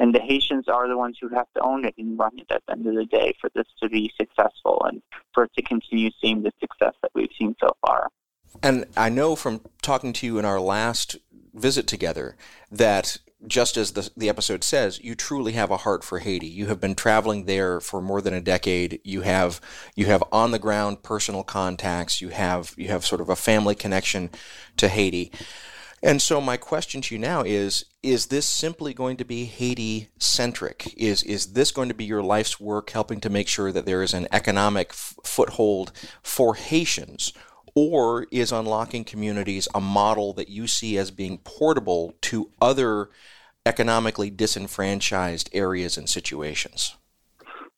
[0.00, 2.62] And the Haitians are the ones who have to own it and run it at
[2.66, 5.02] the end of the day for this to be successful and
[5.34, 8.08] for it to continue seeing the success that we've seen so far.
[8.62, 11.16] And I know from talking to you in our last
[11.54, 12.36] visit together
[12.72, 16.46] that just as the, the episode says, you truly have a heart for Haiti.
[16.46, 19.00] You have been traveling there for more than a decade.
[19.04, 19.60] You have
[19.94, 22.20] you have on the ground personal contacts.
[22.20, 24.30] You have you have sort of a family connection
[24.76, 25.32] to Haiti.
[26.02, 30.08] And so my question to you now is is this simply going to be Haiti
[30.18, 30.94] centric?
[30.96, 34.02] Is is this going to be your life's work helping to make sure that there
[34.02, 37.32] is an economic f- foothold for Haitians?
[37.74, 43.10] Or is unlocking communities a model that you see as being portable to other
[43.64, 46.96] economically disenfranchised areas and situations?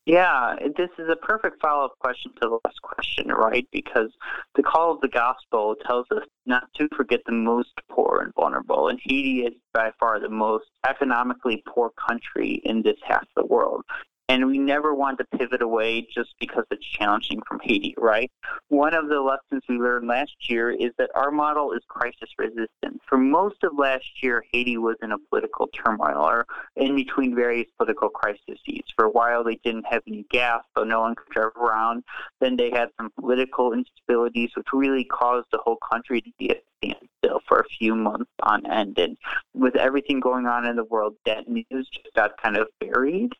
[0.05, 3.69] Yeah, this is a perfect follow up question to the last question, right?
[3.71, 4.11] Because
[4.57, 8.88] the call of the gospel tells us not to forget the most poor and vulnerable.
[8.88, 13.47] And Haiti is by far the most economically poor country in this half of the
[13.47, 13.85] world
[14.33, 18.31] and we never want to pivot away just because it's challenging from Haiti, right?
[18.68, 23.03] One of the lessons we learned last year is that our model is crisis resistant.
[23.07, 27.68] For most of last year, Haiti was in a political turmoil or in between various
[27.77, 28.59] political crises.
[28.97, 32.03] For a while, they didn't have any gas, so no one could drive around.
[32.40, 36.62] Then they had some political instabilities, which really caused the whole country to be at
[36.83, 38.99] standstill for a few months on end.
[38.99, 39.16] And
[39.55, 43.33] with everything going on in the world, that news just got kind of buried.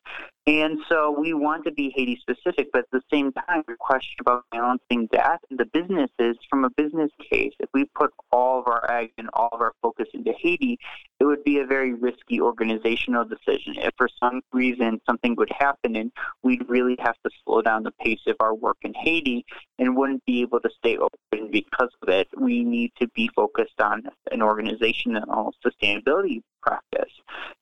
[0.45, 4.15] And so we want to be Haiti specific, but at the same time, we question
[4.19, 7.53] about balancing that and the businesses from a business case.
[7.59, 10.79] If we put all of our eggs and all of our focus into Haiti,
[11.23, 13.75] it would be a very risky organizational decision.
[13.77, 17.91] If for some reason something would happen and we'd really have to slow down the
[17.91, 19.45] pace of our work in Haiti
[19.79, 23.79] and wouldn't be able to stay open because of it, we need to be focused
[23.79, 27.13] on an organizational sustainability practice.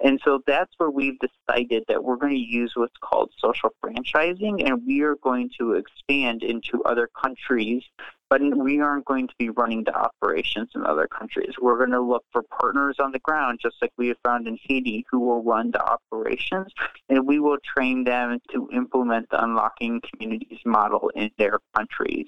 [0.04, 4.68] And so that's where we've decided that we're going to use what's called social franchising
[4.68, 7.84] and we are going to expand into other countries
[8.32, 11.54] but we aren't going to be running the operations in other countries.
[11.62, 14.58] We're going to look for partners on the ground, just like we have found in
[14.64, 16.72] Haiti, who will run the operations,
[17.10, 22.28] and we will train them to implement the unlocking communities model in their countries.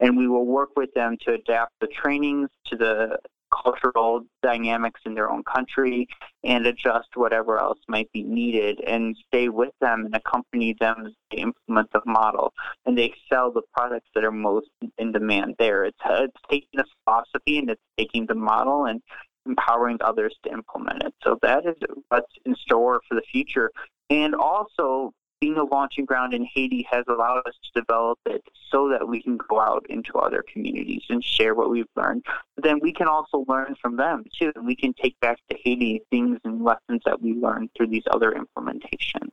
[0.00, 3.18] And we will work with them to adapt the trainings to the
[3.62, 6.08] cultural dynamics in their own country
[6.42, 11.12] and adjust whatever else might be needed and stay with them and accompany them as
[11.30, 12.52] they implement the model
[12.86, 15.84] and they sell the products that are most in demand there.
[15.84, 19.00] It's, it's taking the philosophy and it's taking the model and
[19.46, 21.14] empowering others to implement it.
[21.22, 21.76] So that is
[22.08, 23.70] what's in store for the future.
[24.10, 28.88] And also being a launching ground in Haiti has allowed us to develop it so
[28.88, 32.24] that we can go out into other communities and share what we've learned.
[32.54, 34.52] But then we can also learn from them too.
[34.62, 38.32] We can take back to Haiti things and lessons that we learned through these other
[38.32, 39.30] implementations.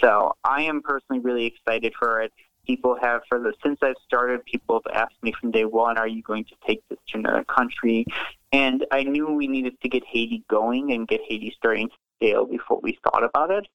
[0.00, 2.32] So I am personally really excited for it.
[2.66, 6.06] People have, for the since I've started, people have asked me from day one, "Are
[6.06, 8.04] you going to take this to another country?"
[8.52, 12.44] And I knew we needed to get Haiti going and get Haiti starting to scale
[12.44, 13.66] before we thought about it.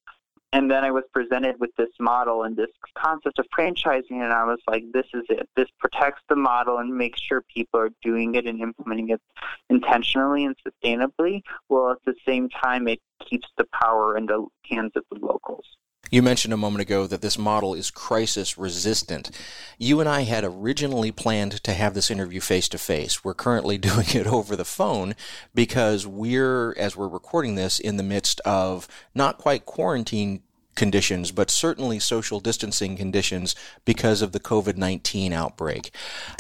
[0.54, 4.44] And then I was presented with this model and this concept of franchising, and I
[4.44, 5.50] was like, this is it.
[5.56, 9.22] This protects the model and makes sure people are doing it and implementing it
[9.72, 14.92] intentionally and sustainably, while at the same time, it keeps the power in the hands
[14.96, 15.66] of the locals.
[16.14, 19.32] You mentioned a moment ago that this model is crisis resistant.
[19.80, 23.24] You and I had originally planned to have this interview face to face.
[23.24, 25.16] We're currently doing it over the phone
[25.56, 30.44] because we're, as we're recording this, in the midst of not quite quarantine
[30.76, 35.90] conditions, but certainly social distancing conditions because of the COVID 19 outbreak.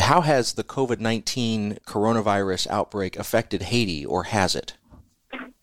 [0.02, 4.74] How has the COVID 19 coronavirus outbreak affected Haiti, or has it?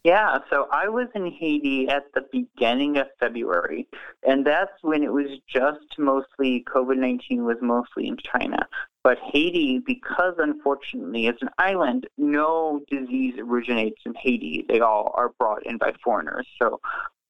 [0.02, 3.86] Yeah, so I was in Haiti at the beginning of February,
[4.26, 8.66] and that's when it was just mostly COVID 19 was mostly in China.
[9.04, 14.64] But Haiti, because unfortunately it's an island, no disease originates in Haiti.
[14.66, 16.46] They all are brought in by foreigners.
[16.60, 16.80] So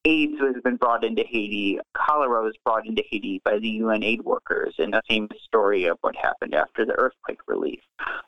[0.05, 1.79] AIDS has been brought into Haiti.
[1.95, 5.99] Cholera was brought into Haiti by the UN aid workers and the same story of
[6.01, 7.81] what happened after the earthquake relief.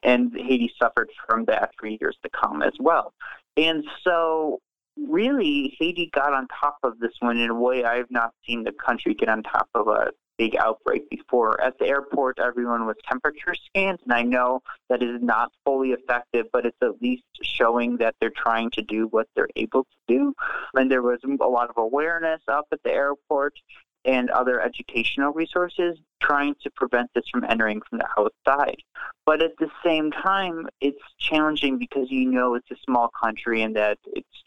[0.03, 3.15] And Haiti suffered from that for years to come as well.
[3.57, 4.61] And so,
[4.97, 8.73] really, Haiti got on top of this one in a way I've not seen the
[8.73, 11.61] country get on top of a big outbreak before.
[11.63, 16.47] At the airport, everyone was temperature scanned, and I know that is not fully effective,
[16.53, 20.35] but it's at least showing that they're trying to do what they're able to do.
[20.75, 23.55] And there was a lot of awareness up at the airport
[24.05, 28.77] and other educational resources trying to prevent this from entering from the outside.
[29.27, 33.77] But at the same time, it's challenging because you know it's a small country and
[33.77, 34.45] that it's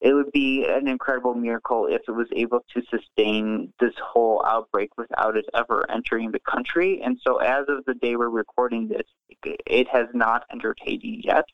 [0.00, 4.96] it would be an incredible miracle if it was able to sustain this whole outbreak
[4.96, 7.02] without it ever entering the country.
[7.02, 9.06] And so, as of the day we're recording this,
[9.44, 11.44] it has not entered Haiti yet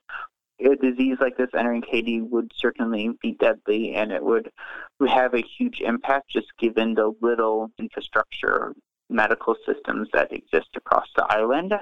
[0.60, 4.50] a disease like this entering Haiti would certainly be deadly, and it would
[5.08, 8.74] have a huge impact just given the little infrastructure
[9.08, 11.72] medical systems that exist across the island.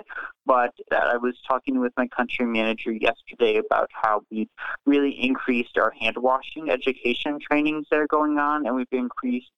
[0.45, 4.51] But I was talking with my country manager yesterday about how we've
[4.85, 9.51] really increased our hand washing education trainings that are going on, and we've increased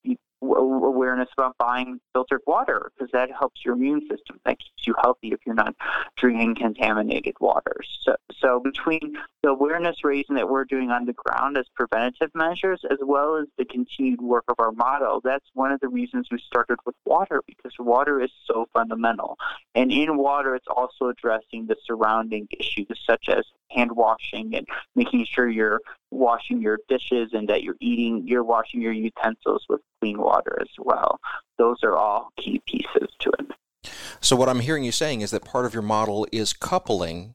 [0.42, 4.38] awareness about buying filtered water because that helps your immune system.
[4.44, 5.74] That keeps you healthy if you're not
[6.16, 7.80] drinking contaminated water.
[8.02, 12.82] So, so between the awareness raising that we're doing on the ground as preventative measures,
[12.90, 16.38] as well as the continued work of our model, that's one of the reasons we
[16.38, 19.38] started with water because water is so fundamental.
[19.74, 25.24] And in water, it's also addressing the surrounding issues such as hand washing and making
[25.24, 30.18] sure you're washing your dishes and that you're eating, you're washing your utensils with clean
[30.18, 30.25] water
[30.60, 31.20] as well.
[31.58, 33.90] Those are all key pieces to it.
[34.20, 37.34] So, what I'm hearing you saying is that part of your model is coupling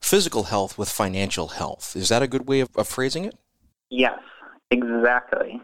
[0.00, 1.96] physical health with financial health.
[1.96, 3.36] Is that a good way of, of phrasing it?
[3.90, 4.18] Yes,
[4.70, 5.60] exactly.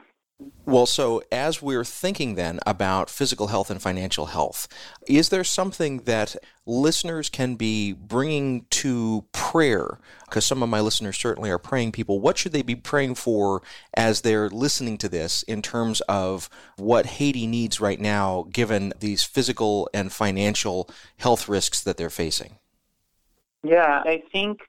[0.65, 4.69] Well, so as we're thinking then about physical health and financial health,
[5.09, 9.99] is there something that listeners can be bringing to prayer?
[10.27, 12.21] Because some of my listeners certainly are praying people.
[12.21, 13.63] What should they be praying for
[13.95, 19.25] as they're listening to this in terms of what Haiti needs right now, given these
[19.25, 22.59] physical and financial health risks that they're facing?
[23.65, 24.61] Yeah, I think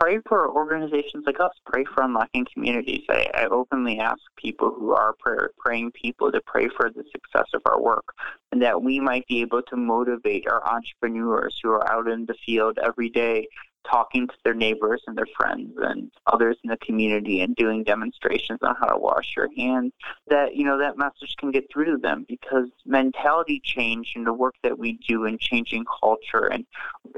[0.00, 1.52] pray for organizations like us.
[1.66, 3.04] Pray for unlocking communities.
[3.08, 5.14] I, I openly ask people who are
[5.58, 8.14] praying people to pray for the success of our work
[8.52, 12.34] and that we might be able to motivate our entrepreneurs who are out in the
[12.44, 13.46] field every day
[13.88, 18.58] talking to their neighbors and their friends and others in the community and doing demonstrations
[18.62, 19.92] on how to wash your hands
[20.28, 24.32] that you know that message can get through to them because mentality change and the
[24.32, 26.64] work that we do in changing culture and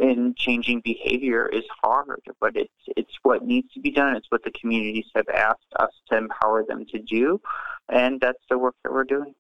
[0.01, 4.17] in changing behavior is hard but it's it's what needs to be done.
[4.17, 7.41] It's what the communities have asked us to empower them to do
[7.89, 9.35] and that's the work that we're doing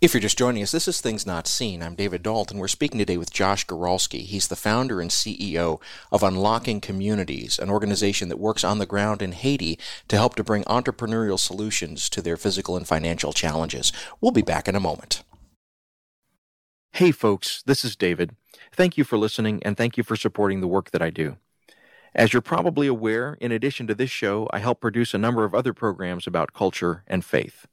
[0.00, 1.82] if you're just joining us, this is Things Not Seen.
[1.82, 2.50] I'm David Dault.
[2.54, 4.22] We're speaking today with Josh Goralski.
[4.22, 5.78] He's the founder and CEO
[6.10, 9.78] of Unlocking Communities, an organization that works on the ground in Haiti
[10.08, 13.92] to help to bring entrepreneurial solutions to their physical and financial challenges.
[14.22, 15.22] We'll be back in a moment.
[16.92, 18.34] Hey, folks, this is David.
[18.72, 21.36] Thank you for listening and thank you for supporting the work that I do.
[22.14, 25.54] As you're probably aware, in addition to this show, I help produce a number of
[25.54, 27.66] other programs about culture and faith.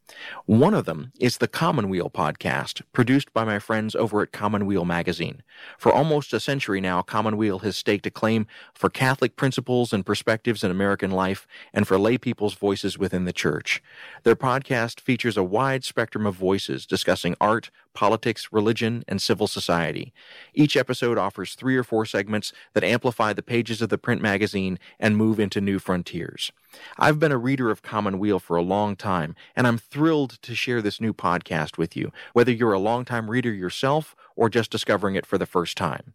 [0.45, 5.41] One of them is the Commonweal podcast, produced by my friends over at Commonweal Magazine.
[5.79, 10.63] For almost a century now, Commonweal has staked a claim for Catholic principles and perspectives
[10.63, 13.81] in American life and for lay people's voices within the church.
[14.23, 20.13] Their podcast features a wide spectrum of voices discussing art, politics, religion, and civil society.
[20.53, 24.77] Each episode offers three or four segments that amplify the pages of the print magazine
[24.99, 26.51] and move into new frontiers.
[26.99, 30.79] I've been a reader of Commonweal for a long time, and I'm thrilled to share
[30.79, 35.25] this new podcast with you, whether you're a longtime reader yourself or just discovering it
[35.25, 36.13] for the first time.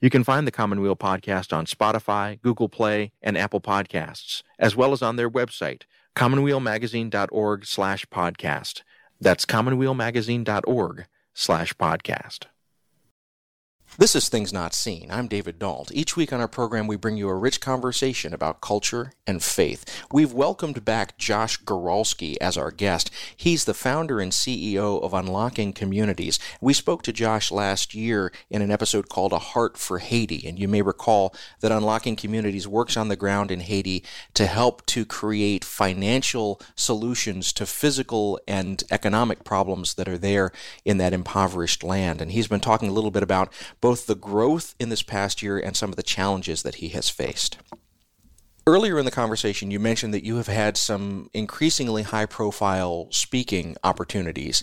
[0.00, 4.92] You can find the Commonweal podcast on Spotify, Google Play, and Apple Podcasts, as well
[4.92, 5.82] as on their website,
[6.14, 8.84] commonwealmagazine.org slash podcast.
[9.20, 11.06] That's commonwealmagazine.org
[11.36, 12.46] slash podcast.
[13.98, 15.10] This is Things Not Seen.
[15.10, 15.90] I'm David Dault.
[15.90, 19.86] Each week on our program, we bring you a rich conversation about culture and faith.
[20.12, 23.10] We've welcomed back Josh Goralski as our guest.
[23.34, 26.38] He's the founder and CEO of Unlocking Communities.
[26.60, 30.58] We spoke to Josh last year in an episode called A Heart for Haiti, and
[30.58, 35.06] you may recall that Unlocking Communities works on the ground in Haiti to help to
[35.06, 40.52] create financial solutions to physical and economic problems that are there
[40.84, 42.20] in that impoverished land.
[42.20, 43.50] And he's been talking a little bit about
[43.86, 47.08] both the growth in this past year and some of the challenges that he has
[47.08, 47.58] faced.
[48.66, 53.76] Earlier in the conversation, you mentioned that you have had some increasingly high profile speaking
[53.84, 54.60] opportunities.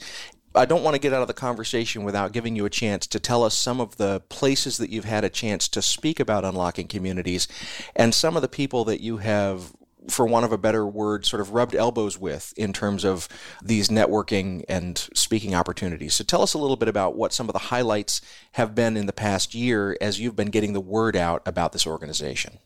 [0.54, 3.18] I don't want to get out of the conversation without giving you a chance to
[3.18, 6.90] tell us some of the places that you've had a chance to speak about unlocking
[6.90, 7.48] communities
[7.96, 9.72] and some of the people that you have
[10.10, 13.28] for want of a better word, sort of rubbed elbows with in terms of
[13.64, 16.16] these networking and speaking opportunities.
[16.16, 18.22] So tell us a little bit about what some of the highlights
[18.54, 21.88] have been in the past year as you've been getting the word out about this
[21.88, 22.60] organization.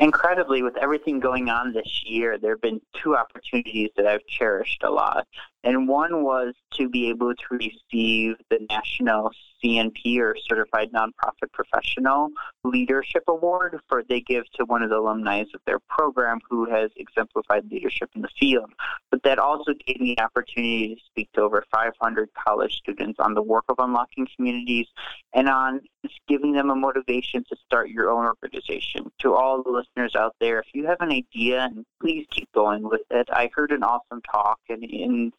[0.00, 4.84] Incredibly, with everything going on this year, there have been two opportunities that I've cherished
[4.84, 5.26] a lot.
[5.64, 9.32] And one was to be able to receive the National
[9.62, 12.30] CNP or Certified Nonprofit Professional
[12.64, 16.90] Leadership Award for they give to one of the alumni of their program who has
[16.96, 18.70] exemplified leadership in the field.
[19.10, 23.34] But that also gave me the opportunity to speak to over 500 college students on
[23.34, 24.86] the work of unlocking communities
[25.32, 25.80] and on
[26.28, 29.10] giving them a motivation to start your own organization.
[29.20, 31.68] To all the listeners out there, if you have an idea,
[32.00, 33.28] please keep going with it.
[33.32, 35.32] I heard an awesome talk and in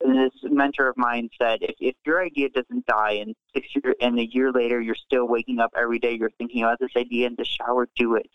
[0.00, 4.18] this mentor of mine said, if, if your idea doesn't die and six year and
[4.18, 7.34] a year later you're still waking up every day, you're thinking about this idea in
[7.36, 8.28] the shower, do it.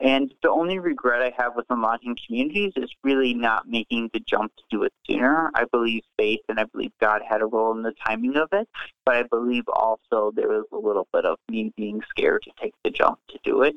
[0.00, 4.54] And the only regret I have with unlocking communities is really not making the jump
[4.56, 5.50] to do it sooner.
[5.54, 8.68] I believe faith and I believe God had a role in the timing of it,
[9.04, 12.74] but I believe also there was a little bit of me being scared to take
[12.84, 13.76] the jump to do it.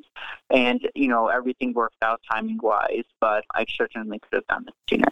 [0.49, 4.73] And, you know, everything worked out timing wise, but I certainly could have done it
[4.89, 5.07] sooner.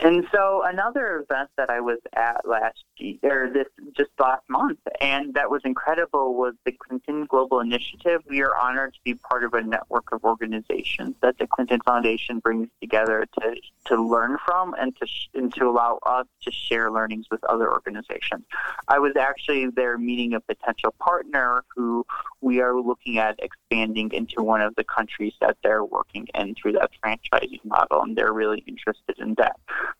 [0.00, 4.78] And so another event that I was at last year, or this just last month,
[5.00, 8.22] and that was incredible was the Clinton Global Initiative.
[8.28, 12.38] We are honored to be part of a network of organizations that the Clinton Foundation
[12.38, 13.56] brings together to
[13.86, 18.44] to learn from and to and to allow us to share learnings with other organizations.
[18.88, 22.04] I was actually there meeting a potential partner who
[22.40, 26.72] we are looking at expanding into one of the countries that they're working in through
[26.72, 29.51] that franchising model, and they're really interested in that.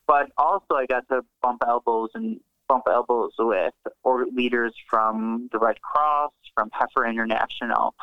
[0.07, 5.59] But also, I got to bump elbows and bump elbows with or leaders from the
[5.59, 7.95] Red Cross, from Heifer International,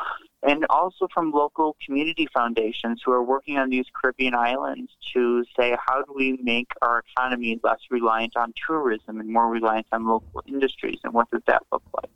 [0.43, 5.75] and also from local community foundations who are working on these Caribbean islands to say
[5.85, 10.43] how do we make our economy less reliant on tourism and more reliant on local
[10.47, 12.11] industries and what does that look like?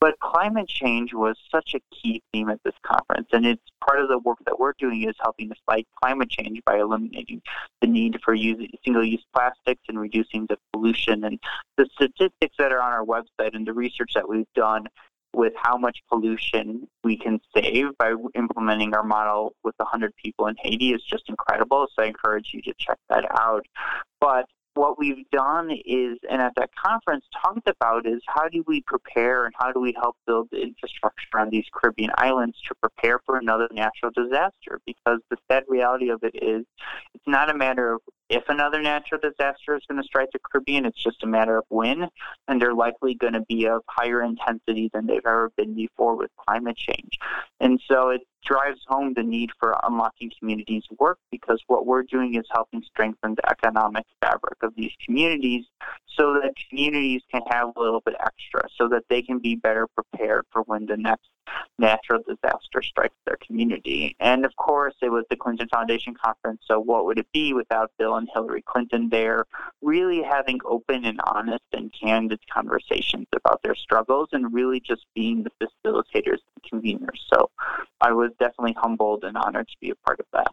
[0.00, 4.08] But climate change was such a key theme at this conference, and it's part of
[4.08, 7.42] the work that we're doing is helping to fight climate change by eliminating
[7.80, 11.24] the need for single-use plastics and reducing the pollution.
[11.24, 11.40] And
[11.76, 14.86] the statistics that are on our website and the research that we've done
[15.36, 20.56] with how much pollution we can save by implementing our model with 100 people in
[20.58, 21.86] Haiti is just incredible.
[21.94, 23.66] So I encourage you to check that out.
[24.18, 28.82] But what we've done is, and at that conference talked about, is how do we
[28.86, 33.18] prepare and how do we help build the infrastructure on these Caribbean islands to prepare
[33.26, 34.80] for another natural disaster?
[34.86, 36.64] Because the sad reality of it is,
[37.14, 40.84] it's not a matter of if another natural disaster is going to strike the Caribbean,
[40.84, 42.08] it's just a matter of when,
[42.48, 46.30] and they're likely going to be of higher intensity than they've ever been before with
[46.36, 47.18] climate change.
[47.60, 52.34] And so it drives home the need for unlocking communities work because what we're doing
[52.34, 55.64] is helping strengthen the economic fabric of these communities
[56.16, 59.86] so that communities can have a little bit extra so that they can be better
[59.88, 61.28] prepared for when the next
[61.78, 64.16] natural disaster strikes their community.
[64.18, 67.92] And of course, it was the Clinton Foundation conference, so what would it be without
[67.98, 69.44] Bill and Hillary Clinton there
[69.82, 75.44] really having open and honest and candid conversations about their struggles and really just being
[75.44, 75.50] the
[75.84, 77.18] facilitators and conveners.
[77.32, 77.50] So
[78.00, 80.52] I was definitely humbled and honored to be a part of that.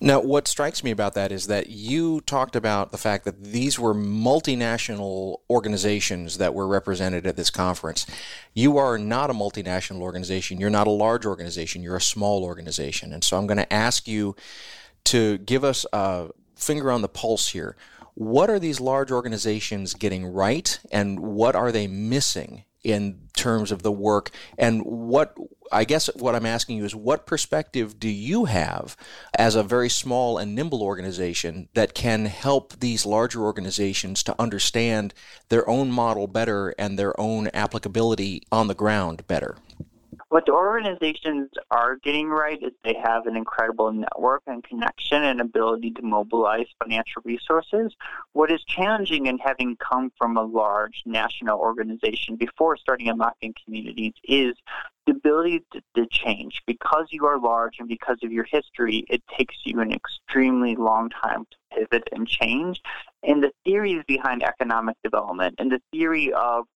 [0.00, 3.78] Now, what strikes me about that is that you talked about the fact that these
[3.78, 8.06] were multinational organizations that were represented at this conference.
[8.54, 10.58] You are not a multinational organization.
[10.58, 11.82] You're not a large organization.
[11.82, 13.12] You're a small organization.
[13.12, 14.36] And so I'm going to ask you
[15.04, 17.76] to give us a finger on the pulse here.
[18.14, 23.82] What are these large organizations getting right, and what are they missing in terms of
[23.82, 25.36] the work and what
[25.72, 28.96] I guess what I'm asking you is what perspective do you have
[29.38, 35.14] as a very small and nimble organization that can help these larger organizations to understand
[35.48, 39.58] their own model better and their own applicability on the ground better?
[40.30, 45.40] What the organizations are getting right is they have an incredible network and connection and
[45.40, 47.92] ability to mobilize financial resources.
[48.32, 54.12] What is challenging in having come from a large national organization before starting unlocking communities
[54.22, 54.54] is
[55.06, 56.62] the ability to, to, change.
[56.64, 61.10] Because you are large and because of your history, it takes you an extremely long
[61.10, 62.80] time to pivot and change.
[63.24, 66.66] And the theories behind economic development and the theory of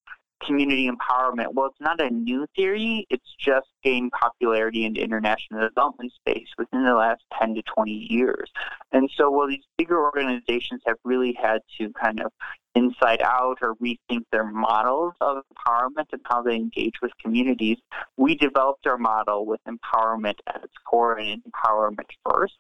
[0.47, 1.53] community empowerment.
[1.53, 3.07] Well, it's not a new theory.
[3.11, 7.90] It's just gained popularity in the international development space within the last 10 to 20
[7.90, 8.51] years.
[8.92, 12.32] And so while these bigger organizations have really had to kind of
[12.74, 17.78] inside out or rethink their models of empowerment and how they engage with communities,
[18.16, 22.55] we developed our model with empowerment at its core and empowerment first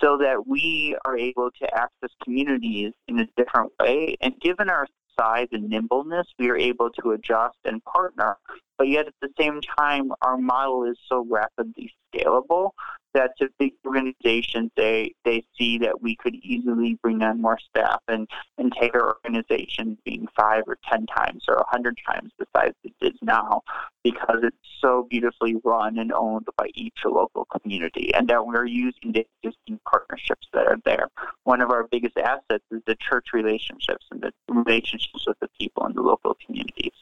[0.00, 4.16] so that we are able to access communities in a different way.
[4.20, 4.86] And given our
[5.18, 8.36] size and nimbleness, we are able to adjust and partner.
[8.78, 12.70] But yet at the same time, our model is so rapidly scalable
[13.16, 18.02] that to big organizations, they, they see that we could easily bring on more staff
[18.08, 22.46] and, and take our organization being five or ten times or a hundred times the
[22.54, 23.62] size it is now
[24.04, 29.12] because it's so beautifully run and owned by each local community and that we're using
[29.12, 31.08] the existing partnerships that are there.
[31.44, 35.86] One of our biggest assets is the church relationships and the relationships with the people
[35.86, 36.92] in the local communities.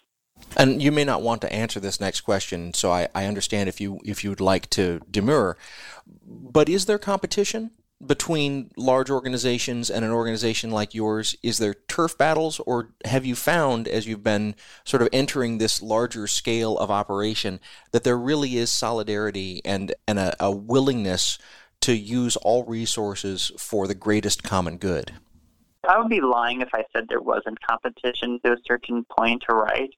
[0.56, 3.80] And you may not want to answer this next question, so I, I understand if
[3.80, 5.56] you if you'd like to demur.
[6.06, 7.70] But is there competition
[8.04, 11.34] between large organizations and an organization like yours?
[11.42, 15.82] Is there turf battles, or have you found, as you've been sort of entering this
[15.82, 17.60] larger scale of operation,
[17.92, 21.38] that there really is solidarity and, and a, a willingness
[21.80, 25.12] to use all resources for the greatest common good?
[25.88, 29.90] I would be lying if I said there wasn't competition to a certain point, right?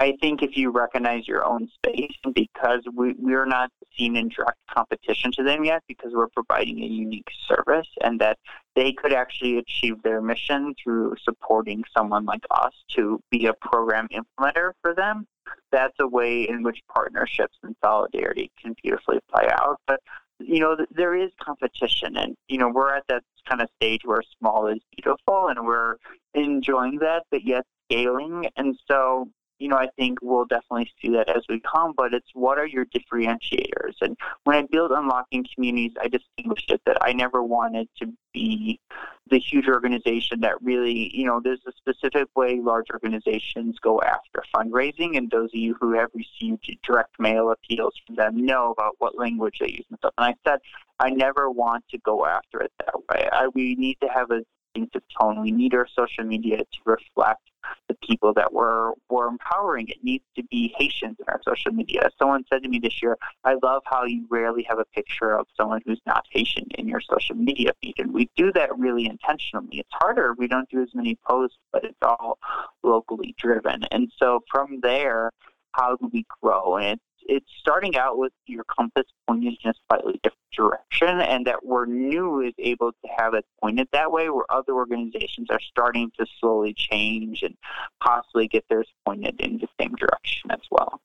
[0.00, 4.58] I think if you recognize your own space, because we, we're not seen in direct
[4.74, 8.38] competition to them yet, because we're providing a unique service, and that
[8.74, 14.08] they could actually achieve their mission through supporting someone like us to be a program
[14.08, 15.26] implementer for them.
[15.70, 19.80] That's a way in which partnerships and solidarity can beautifully play out.
[19.86, 20.00] But
[20.38, 24.22] you know, there is competition, and you know, we're at that kind of stage where
[24.38, 25.96] small is beautiful, and we're
[26.32, 28.48] enjoying that, but yet scaling.
[28.56, 29.28] And so,
[29.60, 32.66] you know, I think we'll definitely see that as we come, but it's what are
[32.66, 33.94] your differentiators?
[34.00, 38.80] And when I build unlocking communities, I distinguished it that I never wanted to be
[39.28, 44.42] the huge organization that really, you know, there's a specific way large organizations go after
[44.54, 48.94] fundraising, and those of you who have received direct mail appeals from them know about
[48.98, 50.14] what language they use and stuff.
[50.16, 50.60] And I said,
[50.98, 53.28] I never want to go after it that way.
[53.30, 54.42] I, we need to have a
[54.74, 55.40] distinctive tone.
[55.40, 57.42] We need our social media to reflect
[57.88, 59.88] the people that we're, we're empowering.
[59.88, 62.08] It needs to be Haitians in our social media.
[62.18, 65.46] Someone said to me this year, I love how you rarely have a picture of
[65.56, 67.94] someone who's not Haitian in your social media feed.
[67.98, 69.78] And we do that really intentionally.
[69.78, 70.34] It's harder.
[70.38, 72.38] We don't do as many posts, but it's all
[72.82, 73.84] locally driven.
[73.90, 75.30] And so from there,
[75.72, 76.78] how do we grow?
[76.78, 81.64] And it's starting out with your compass pointed in a slightly different direction, and that
[81.64, 86.10] where new is able to have it pointed that way, where other organizations are starting
[86.18, 87.56] to slowly change and
[88.02, 91.00] possibly get theirs pointed in the same direction as well.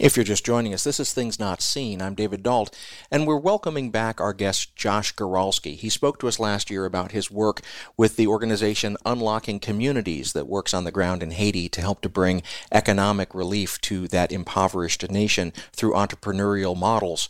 [0.00, 2.02] If you're just joining us, this is Things Not Seen.
[2.02, 2.76] I'm David Dault,
[3.10, 5.76] and we're welcoming back our guest, Josh Goralski.
[5.76, 7.60] He spoke to us last year about his work
[7.96, 12.08] with the organization Unlocking Communities that works on the ground in Haiti to help to
[12.08, 12.42] bring
[12.72, 17.28] economic relief to that impoverished nation through entrepreneurial models.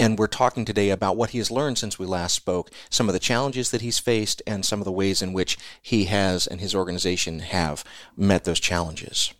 [0.00, 3.12] And we're talking today about what he has learned since we last spoke, some of
[3.12, 6.60] the challenges that he's faced, and some of the ways in which he has and
[6.60, 7.84] his organization have
[8.16, 9.32] met those challenges.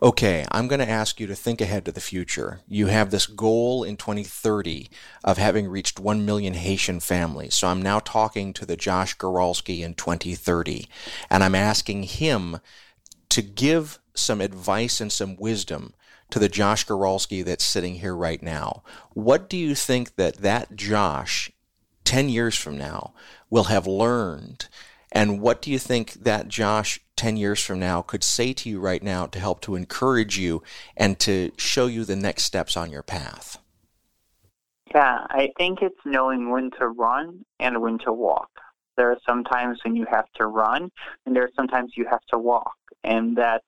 [0.00, 2.60] Okay, I'm going to ask you to think ahead to the future.
[2.66, 4.88] You have this goal in 2030
[5.22, 7.54] of having reached 1 million Haitian families.
[7.54, 10.88] So I'm now talking to the Josh Goralski in 2030,
[11.28, 12.58] and I'm asking him
[13.28, 15.94] to give some advice and some wisdom
[16.30, 18.82] to the Josh Goralski that's sitting here right now.
[19.12, 21.50] What do you think that that Josh
[22.04, 23.12] 10 years from now
[23.50, 24.68] will have learned?
[25.12, 28.80] And what do you think that Josh 10 years from now could say to you
[28.80, 30.60] right now to help to encourage you
[30.96, 33.58] and to show you the next steps on your path?
[34.92, 38.50] Yeah, I think it's knowing when to run and when to walk.
[38.96, 40.90] There are some times when you have to run,
[41.24, 42.74] and there are sometimes you have to walk.
[43.04, 43.62] And that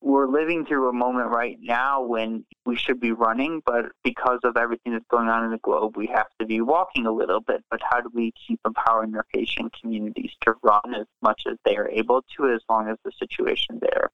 [0.00, 4.56] we're living through a moment right now when we should be running, but because of
[4.56, 7.64] everything that's going on in the globe, we have to be walking a little bit.
[7.70, 11.76] But how do we keep empowering our Haitian communities to run as much as they
[11.76, 14.10] are able to, as long as the situation there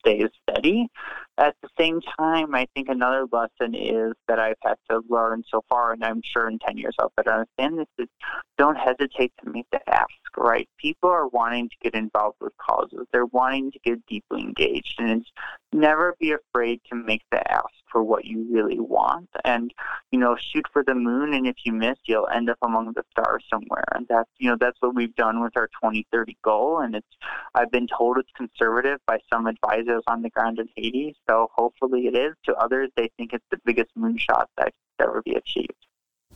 [0.00, 0.88] stays steady?
[1.36, 5.64] At the same time, I think another lesson is that I've had to learn so
[5.68, 8.08] far, and I'm sure in 10 years I'll better understand this, is
[8.56, 10.68] don't hesitate to make the ask, right?
[10.78, 13.06] People are wanting to get involved with causes.
[13.12, 15.32] They're wanting to get deeply engaged, and it's
[15.72, 19.72] never be afraid to make the ask for what you really want and
[20.10, 23.04] you know shoot for the moon and if you miss you'll end up among the
[23.12, 26.96] stars somewhere and that's you know that's what we've done with our 2030 goal and
[26.96, 27.16] it's
[27.54, 32.06] i've been told it's conservative by some advisors on the ground in haiti so hopefully
[32.06, 35.84] it is to others they think it's the biggest moonshot that could ever be achieved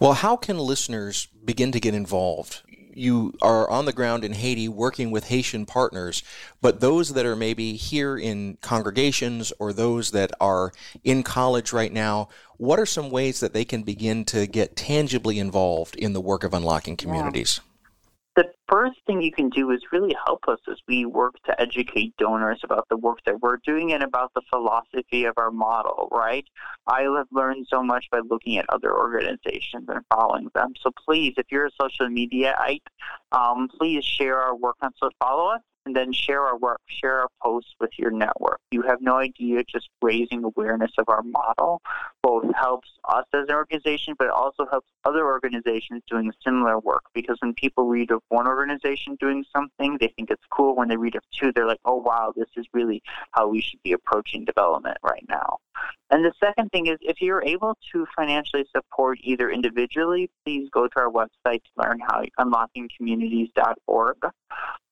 [0.01, 2.63] well, how can listeners begin to get involved?
[2.95, 6.23] You are on the ground in Haiti working with Haitian partners,
[6.61, 10.73] but those that are maybe here in congregations or those that are
[11.05, 15.39] in college right now, what are some ways that they can begin to get tangibly
[15.39, 17.61] involved in the work of unlocking communities?
[17.61, 17.65] Yeah
[18.39, 22.17] the first thing you can do is really help us as we work to educate
[22.19, 26.45] donors about the work that we're doing and about the philosophy of our model, right?
[26.87, 30.73] I have learned so much by looking at other organizations and following them.
[30.81, 32.83] So please, if you're a social mediaite,
[33.33, 37.21] um, please share our work on so follow us and then share our work, share
[37.21, 38.61] our posts with your network.
[38.71, 41.81] You have no idea just raising awareness of our model
[42.23, 47.05] both helps us as an organization, but it also helps other organizations doing similar work.
[47.15, 50.77] Because when people read of one organization doing something, they think it's cool.
[50.77, 53.83] When they read of two, they're like, oh, wow, this is really how we should
[53.83, 55.57] be approaching development right now.
[56.11, 60.87] And the second thing is if you're able to financially support either individually, please go
[60.87, 64.17] to our website to learn how unlockingcommunities.org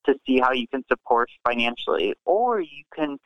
[0.07, 3.19] to see how you can support financially, or you can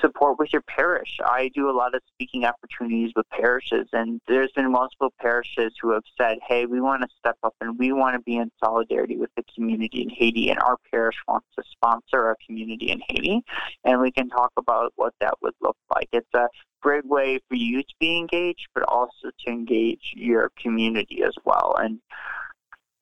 [0.00, 1.18] support with your parish.
[1.24, 5.92] I do a lot of speaking opportunities with parishes, and there's been multiple parishes who
[5.92, 9.18] have said, hey, we want to step up and we want to be in solidarity
[9.18, 13.42] with the community in Haiti, and our parish wants to sponsor our community in Haiti,
[13.84, 16.08] and we can talk about what that would look like.
[16.12, 16.48] It's a
[16.80, 21.76] great way for you to be engaged, but also to engage your community as well.
[21.78, 22.00] And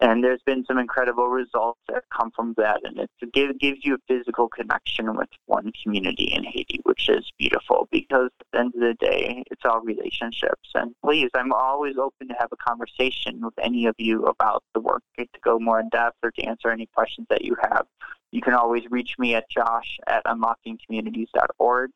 [0.00, 3.98] and there's been some incredible results that come from that, and it gives, you a
[4.08, 8.80] physical connection with one community in Haiti, which is beautiful because at the end of
[8.80, 10.70] the day, it's all relationships.
[10.74, 14.80] And please, I'm always open to have a conversation with any of you about the
[14.80, 17.86] work to go more in depth or to answer any questions that you have.
[18.32, 21.90] You can always reach me at josh at unlockingcommunities.org,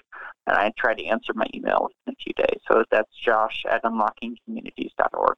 [0.46, 2.60] and I try to answer my email in a few days.
[2.70, 5.36] So that's josh at unlockingcommunities.org.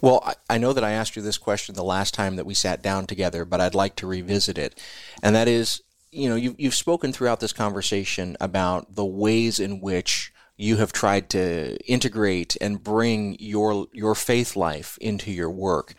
[0.00, 2.82] Well, I know that I asked you this question the last time that we sat
[2.82, 4.78] down together, but I'd like to revisit it.
[5.22, 5.82] And that is,
[6.12, 10.92] you know, you've, you've spoken throughout this conversation about the ways in which you have
[10.92, 15.94] tried to integrate and bring your your faith life into your work.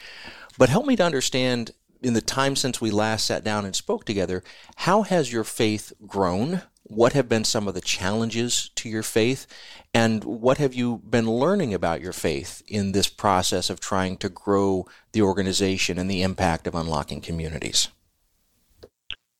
[0.57, 1.71] But help me to understand
[2.01, 4.43] in the time since we last sat down and spoke together,
[4.77, 6.63] how has your faith grown?
[6.89, 9.45] What have been some of the challenges to your faith?
[9.93, 14.29] And what have you been learning about your faith in this process of trying to
[14.29, 17.89] grow the organization and the impact of unlocking communities?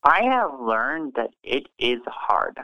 [0.04, 2.58] I have learned that it is hard.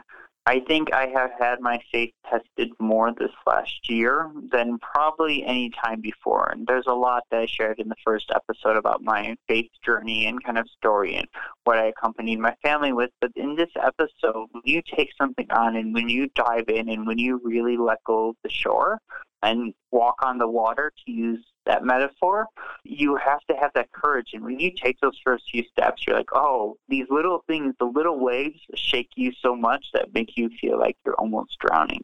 [0.47, 5.71] I think I have had my faith tested more this last year than probably any
[5.71, 6.49] time before.
[6.51, 10.27] And there's a lot that I shared in the first episode about my faith journey
[10.27, 11.27] and kind of story and
[11.63, 13.09] what I accompanied my family with.
[13.21, 17.07] But in this episode, when you take something on and when you dive in and
[17.07, 18.99] when you really let go of the shore
[19.45, 22.47] and walk on the water, to use that metaphor,
[22.83, 24.29] you have to have that courage.
[24.33, 27.85] And when you take those first few steps, you're like, oh, these little things, the
[27.85, 32.03] little waves shake you so much that make you feel like you're almost drowning.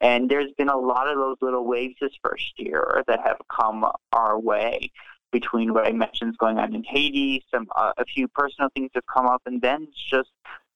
[0.00, 3.84] And there's been a lot of those little waves this first year that have come
[4.12, 4.90] our way
[5.32, 8.90] between what I mentioned is going on in Haiti, some uh, a few personal things
[8.94, 10.28] have come up, and then it's just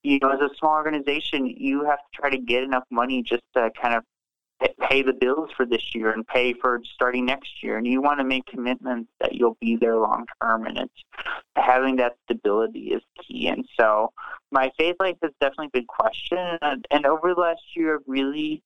[0.03, 3.43] you know, as a small organization, you have to try to get enough money just
[3.55, 4.03] to kind of
[4.89, 7.77] pay the bills for this year and pay for starting next year.
[7.77, 10.65] And you want to make commitments that you'll be there long term.
[10.65, 11.03] And it's
[11.55, 13.47] having that stability is key.
[13.47, 14.11] And so
[14.51, 16.59] my faith life has definitely been questioned.
[16.61, 18.63] And, and over the last year, I've really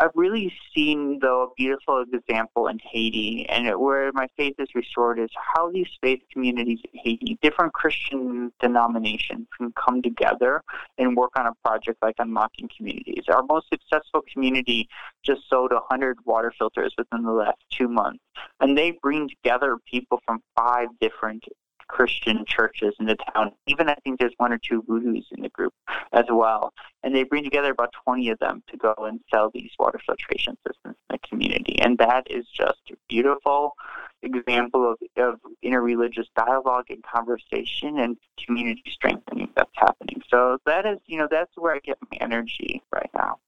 [0.00, 5.18] I've really seen, though, a beautiful example in Haiti, and where my faith is restored
[5.18, 10.62] is how these faith communities in Haiti, different Christian denominations, can come together
[10.98, 13.24] and work on a project like Unlocking Communities.
[13.28, 14.88] Our most successful community
[15.24, 18.22] just sold 100 water filters within the last two months,
[18.60, 21.44] and they bring together people from five different
[21.88, 23.52] Christian churches in the town.
[23.66, 25.74] Even I think there's one or two voodoos in the group
[26.12, 26.72] as well.
[27.02, 30.56] And they bring together about 20 of them to go and sell these water filtration
[30.66, 31.80] systems in the community.
[31.80, 33.74] And that is just a beautiful
[34.22, 40.22] example of, of interreligious dialogue and conversation and community strengthening that's happening.
[40.28, 43.38] So that is, you know, that's where I get my energy right now.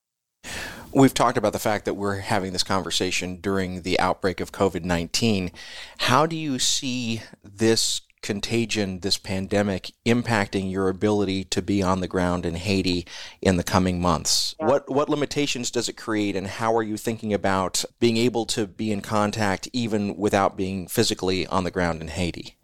[0.93, 4.83] We've talked about the fact that we're having this conversation during the outbreak of COVID
[4.83, 5.51] 19.
[5.99, 12.07] How do you see this contagion, this pandemic, impacting your ability to be on the
[12.07, 13.05] ground in Haiti
[13.41, 14.55] in the coming months?
[14.59, 14.67] Yeah.
[14.67, 18.67] What what limitations does it create, and how are you thinking about being able to
[18.67, 22.57] be in contact even without being physically on the ground in Haiti?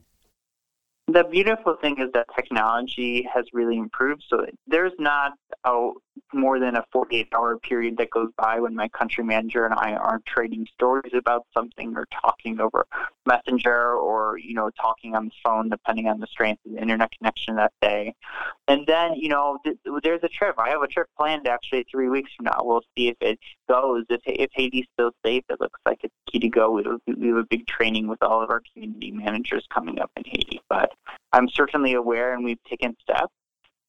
[1.08, 4.24] The beautiful thing is that technology has really improved.
[4.30, 5.34] So there's not
[5.64, 5.92] a
[6.34, 9.94] more than a 48 hour period that goes by when my country manager and I
[9.94, 12.86] aren't trading stories about something or talking over
[13.26, 17.12] messenger or you know talking on the phone depending on the strength of the internet
[17.18, 18.14] connection that day.
[18.68, 20.56] And then you know th- there's a trip.
[20.58, 22.60] I have a trip planned actually three weeks from now.
[22.62, 23.40] We'll see if it
[23.70, 24.06] goes.
[24.10, 26.72] If, if Haiti's still safe it looks like it's key to go.
[26.72, 30.12] We have, we have a big training with all of our community managers coming up
[30.16, 30.92] in Haiti but
[31.34, 33.34] I'm certainly aware and we've taken steps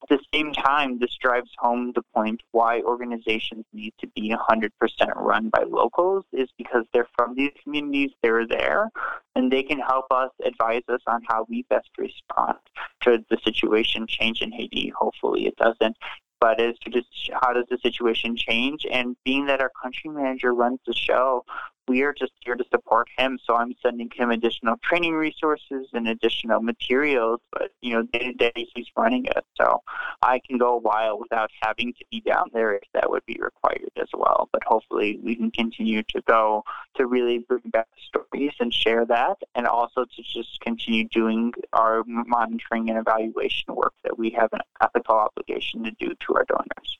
[0.02, 4.70] at the same time, this drives home the point why organizations need to be 100%
[5.16, 8.90] run by locals is because they're from these communities, they're there,
[9.34, 12.58] and they can help us advise us on how we best respond
[13.02, 14.92] to the situation change in Haiti.
[14.96, 15.96] Hopefully it doesn't.
[16.40, 17.08] But as to just
[17.42, 21.44] how does the situation change, and being that our country manager runs the show,
[21.88, 23.38] we are just here to support him.
[23.44, 27.40] So I'm sending him additional training resources and additional materials.
[27.52, 29.82] But you know, day to day he's running it, so
[30.22, 33.38] I can go a while without having to be down there if that would be
[33.40, 34.48] required as well.
[34.52, 36.64] But hopefully we can continue to go
[36.96, 42.04] to really bring back stories and share that, and also to just continue doing our
[42.04, 46.98] monitoring and evaluation work that we have an ethical obligation to do to our donors.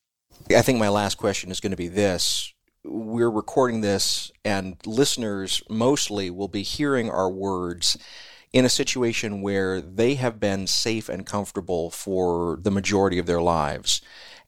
[0.51, 2.55] I think my last question is going to be this
[2.89, 7.97] we're recording this, and listeners mostly will be hearing our words
[8.53, 13.43] in a situation where they have been safe and comfortable for the majority of their
[13.43, 14.01] lives.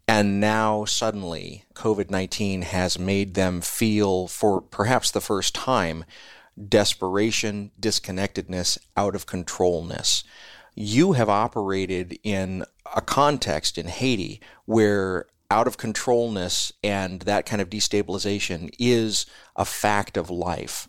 [0.09, 6.05] And now suddenly, COVID 19 has made them feel, for perhaps the first time,
[6.69, 10.25] desperation, disconnectedness, out of controlness.
[10.75, 12.65] You have operated in
[12.95, 19.27] a context in Haiti where out of controlness and that kind of destabilization is
[19.57, 20.89] a fact of life.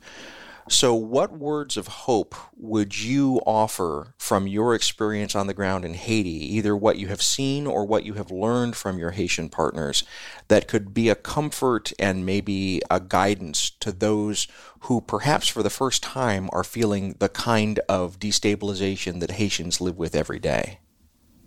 [0.70, 5.96] So, what words of hope would you offer from your experience on the ground in
[5.96, 10.04] Haiti, either what you have seen or what you have learned from your Haitian partners,
[10.48, 14.48] that could be a comfort and maybe a guidance to those
[14.82, 19.98] who perhaps for the first time are feeling the kind of destabilization that Haitians live
[19.98, 20.80] with every day?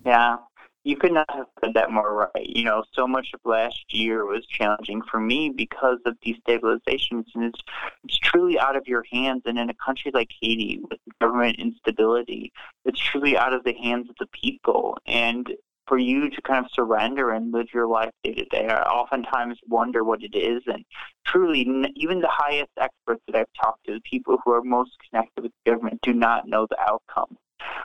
[0.04, 0.36] Yeah,
[0.84, 2.46] you could not have said that more right.
[2.46, 7.44] You know, so much of last year was challenging for me because of destabilizations, and
[7.44, 7.60] it's
[8.04, 9.42] it's truly out of your hands.
[9.46, 12.52] And in a country like Haiti, with government instability,
[12.84, 14.98] it's truly out of the hands of the people.
[15.06, 15.50] And
[15.86, 19.58] for you to kind of surrender and live your life day to day, I oftentimes
[19.66, 20.62] wonder what it is.
[20.66, 20.84] And
[21.26, 21.60] truly,
[21.96, 25.52] even the highest experts that I've talked to, the people who are most connected with
[25.64, 27.38] government, do not know the outcome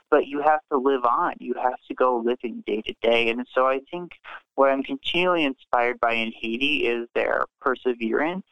[0.09, 1.33] but you have to live on.
[1.39, 3.29] You have to go living day to day.
[3.29, 4.11] And so I think
[4.55, 8.45] what I'm continually inspired by in Haiti is their perseverance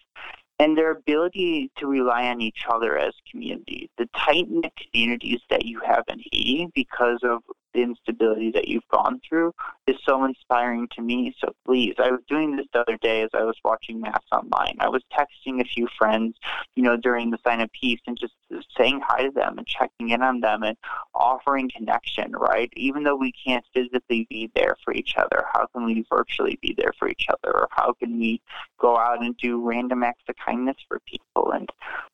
[0.60, 3.90] and their ability to rely on each other as communities.
[3.98, 7.44] The tight knit communities that you have in Haiti because of
[7.78, 9.54] the instability that you've gone through
[9.86, 11.36] is so inspiring to me.
[11.40, 14.78] So please, I was doing this the other day as I was watching Mass online.
[14.80, 16.36] I was texting a few friends,
[16.76, 18.34] you know, during the sign of peace and just
[18.76, 20.76] saying hi to them and checking in on them and
[21.14, 22.74] offering connection, right?
[22.76, 26.74] Even though we can't physically be there for each other, how can we virtually be
[26.76, 27.56] there for each other?
[27.56, 28.42] Or how can we
[28.80, 31.52] go out and do random acts of kindness for people?
[31.52, 31.70] And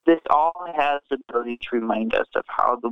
[0.05, 2.91] this all has the ability to remind us of how the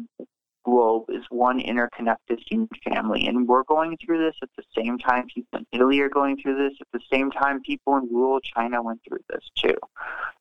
[1.12, 3.28] is one interconnected human family.
[3.28, 6.58] And we're going through this at the same time people in Italy are going through
[6.58, 9.76] this, at the same time people in rural China went through this too.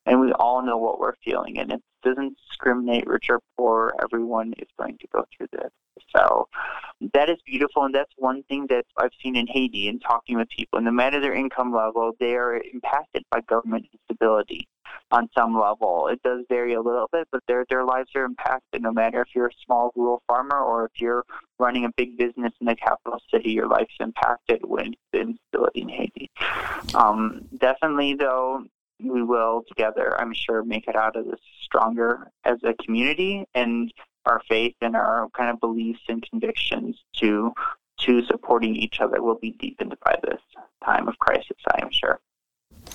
[0.06, 1.58] And we all know what we're feeling.
[1.58, 3.94] And it doesn't discriminate rich or poor.
[4.02, 5.70] Everyone is going to go through this.
[6.16, 6.48] So
[7.14, 7.84] that is beautiful.
[7.84, 10.80] And that's one thing that I've seen in Haiti and talking with people.
[10.80, 14.68] No matter their income level, they are impacted by government instability
[15.10, 16.08] on some level.
[16.08, 19.28] It does vary a little bit, but their their lives are impacted no matter if
[19.34, 21.24] you're a small rural farmer or if you're
[21.58, 25.88] running a big business in the capital city, your life's impacted with the instability in
[25.88, 26.30] Haiti.
[26.94, 28.64] Um, definitely, though,
[29.02, 33.92] we will together, I'm sure, make it out of this stronger as a community and
[34.26, 37.52] our faith and our kind of beliefs and convictions to
[37.98, 40.40] to supporting each other will be deepened by this
[40.82, 42.18] time of crisis, I am sure.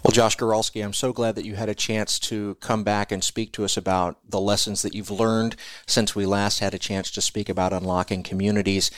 [0.05, 3.23] Well, Josh Goralski, I'm so glad that you had a chance to come back and
[3.23, 5.55] speak to us about the lessons that you've learned
[5.87, 8.91] since we last had a chance to speak about unlocking communities.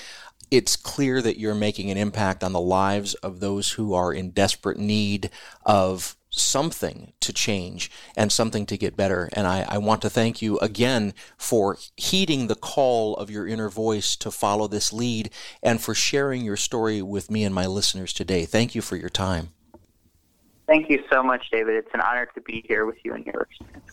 [0.52, 4.32] It's clear that you're making an impact on the lives of those who are in
[4.32, 5.30] desperate need
[5.66, 9.30] of something to change and something to get better.
[9.32, 13.70] And I, I, want to thank you again for heeding the call of your inner
[13.70, 15.30] voice to follow this lead
[15.64, 18.44] and for sharing your story with me and my listeners today.
[18.44, 19.54] Thank you for your time.
[20.68, 21.76] Thank you so much, David.
[21.76, 23.86] It's an honor to be here with you and your experience.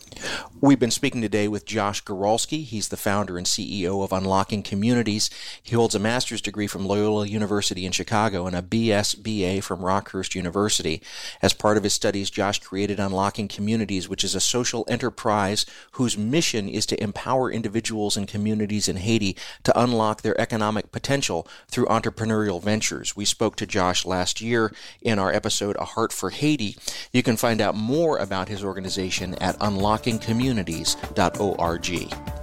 [0.60, 2.64] We've been speaking today with Josh Goralski.
[2.64, 5.30] He's the founder and CEO of Unlocking Communities.
[5.62, 9.82] He holds a master's degree from Loyola University in Chicago and a BS BA from
[9.82, 11.00] Rockhurst University.
[11.40, 16.18] As part of his studies, Josh created Unlocking Communities, which is a social enterprise whose
[16.18, 21.86] mission is to empower individuals and communities in Haiti to unlock their economic potential through
[21.86, 23.14] entrepreneurial ventures.
[23.14, 24.72] We spoke to Josh last year
[25.02, 26.63] in our episode A Heart for Haiti
[27.12, 32.34] you can find out more about his organization at unlockingcommunities.org.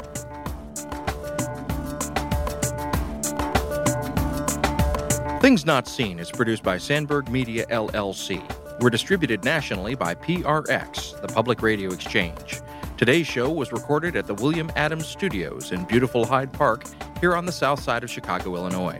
[5.41, 8.43] Things Not Seen is produced by Sandberg Media LLC.
[8.79, 12.61] We're distributed nationally by PRX, the Public Radio Exchange.
[12.95, 16.83] Today's show was recorded at the William Adams Studios in beautiful Hyde Park
[17.19, 18.99] here on the south side of Chicago, Illinois.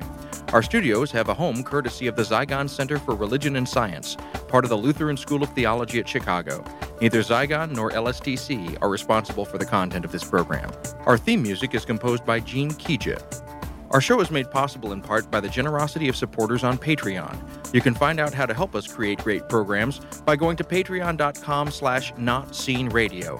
[0.53, 4.17] Our studios have a home courtesy of the Zygon Center for Religion and Science,
[4.49, 6.61] part of the Lutheran School of Theology at Chicago.
[6.99, 10.69] Neither Zygon nor LSTC are responsible for the content of this program.
[11.05, 13.21] Our theme music is composed by Gene Kija.
[13.91, 17.73] Our show is made possible in part by the generosity of supporters on Patreon.
[17.73, 21.71] You can find out how to help us create great programs by going to patreon.com
[21.71, 23.39] slash notseenradio.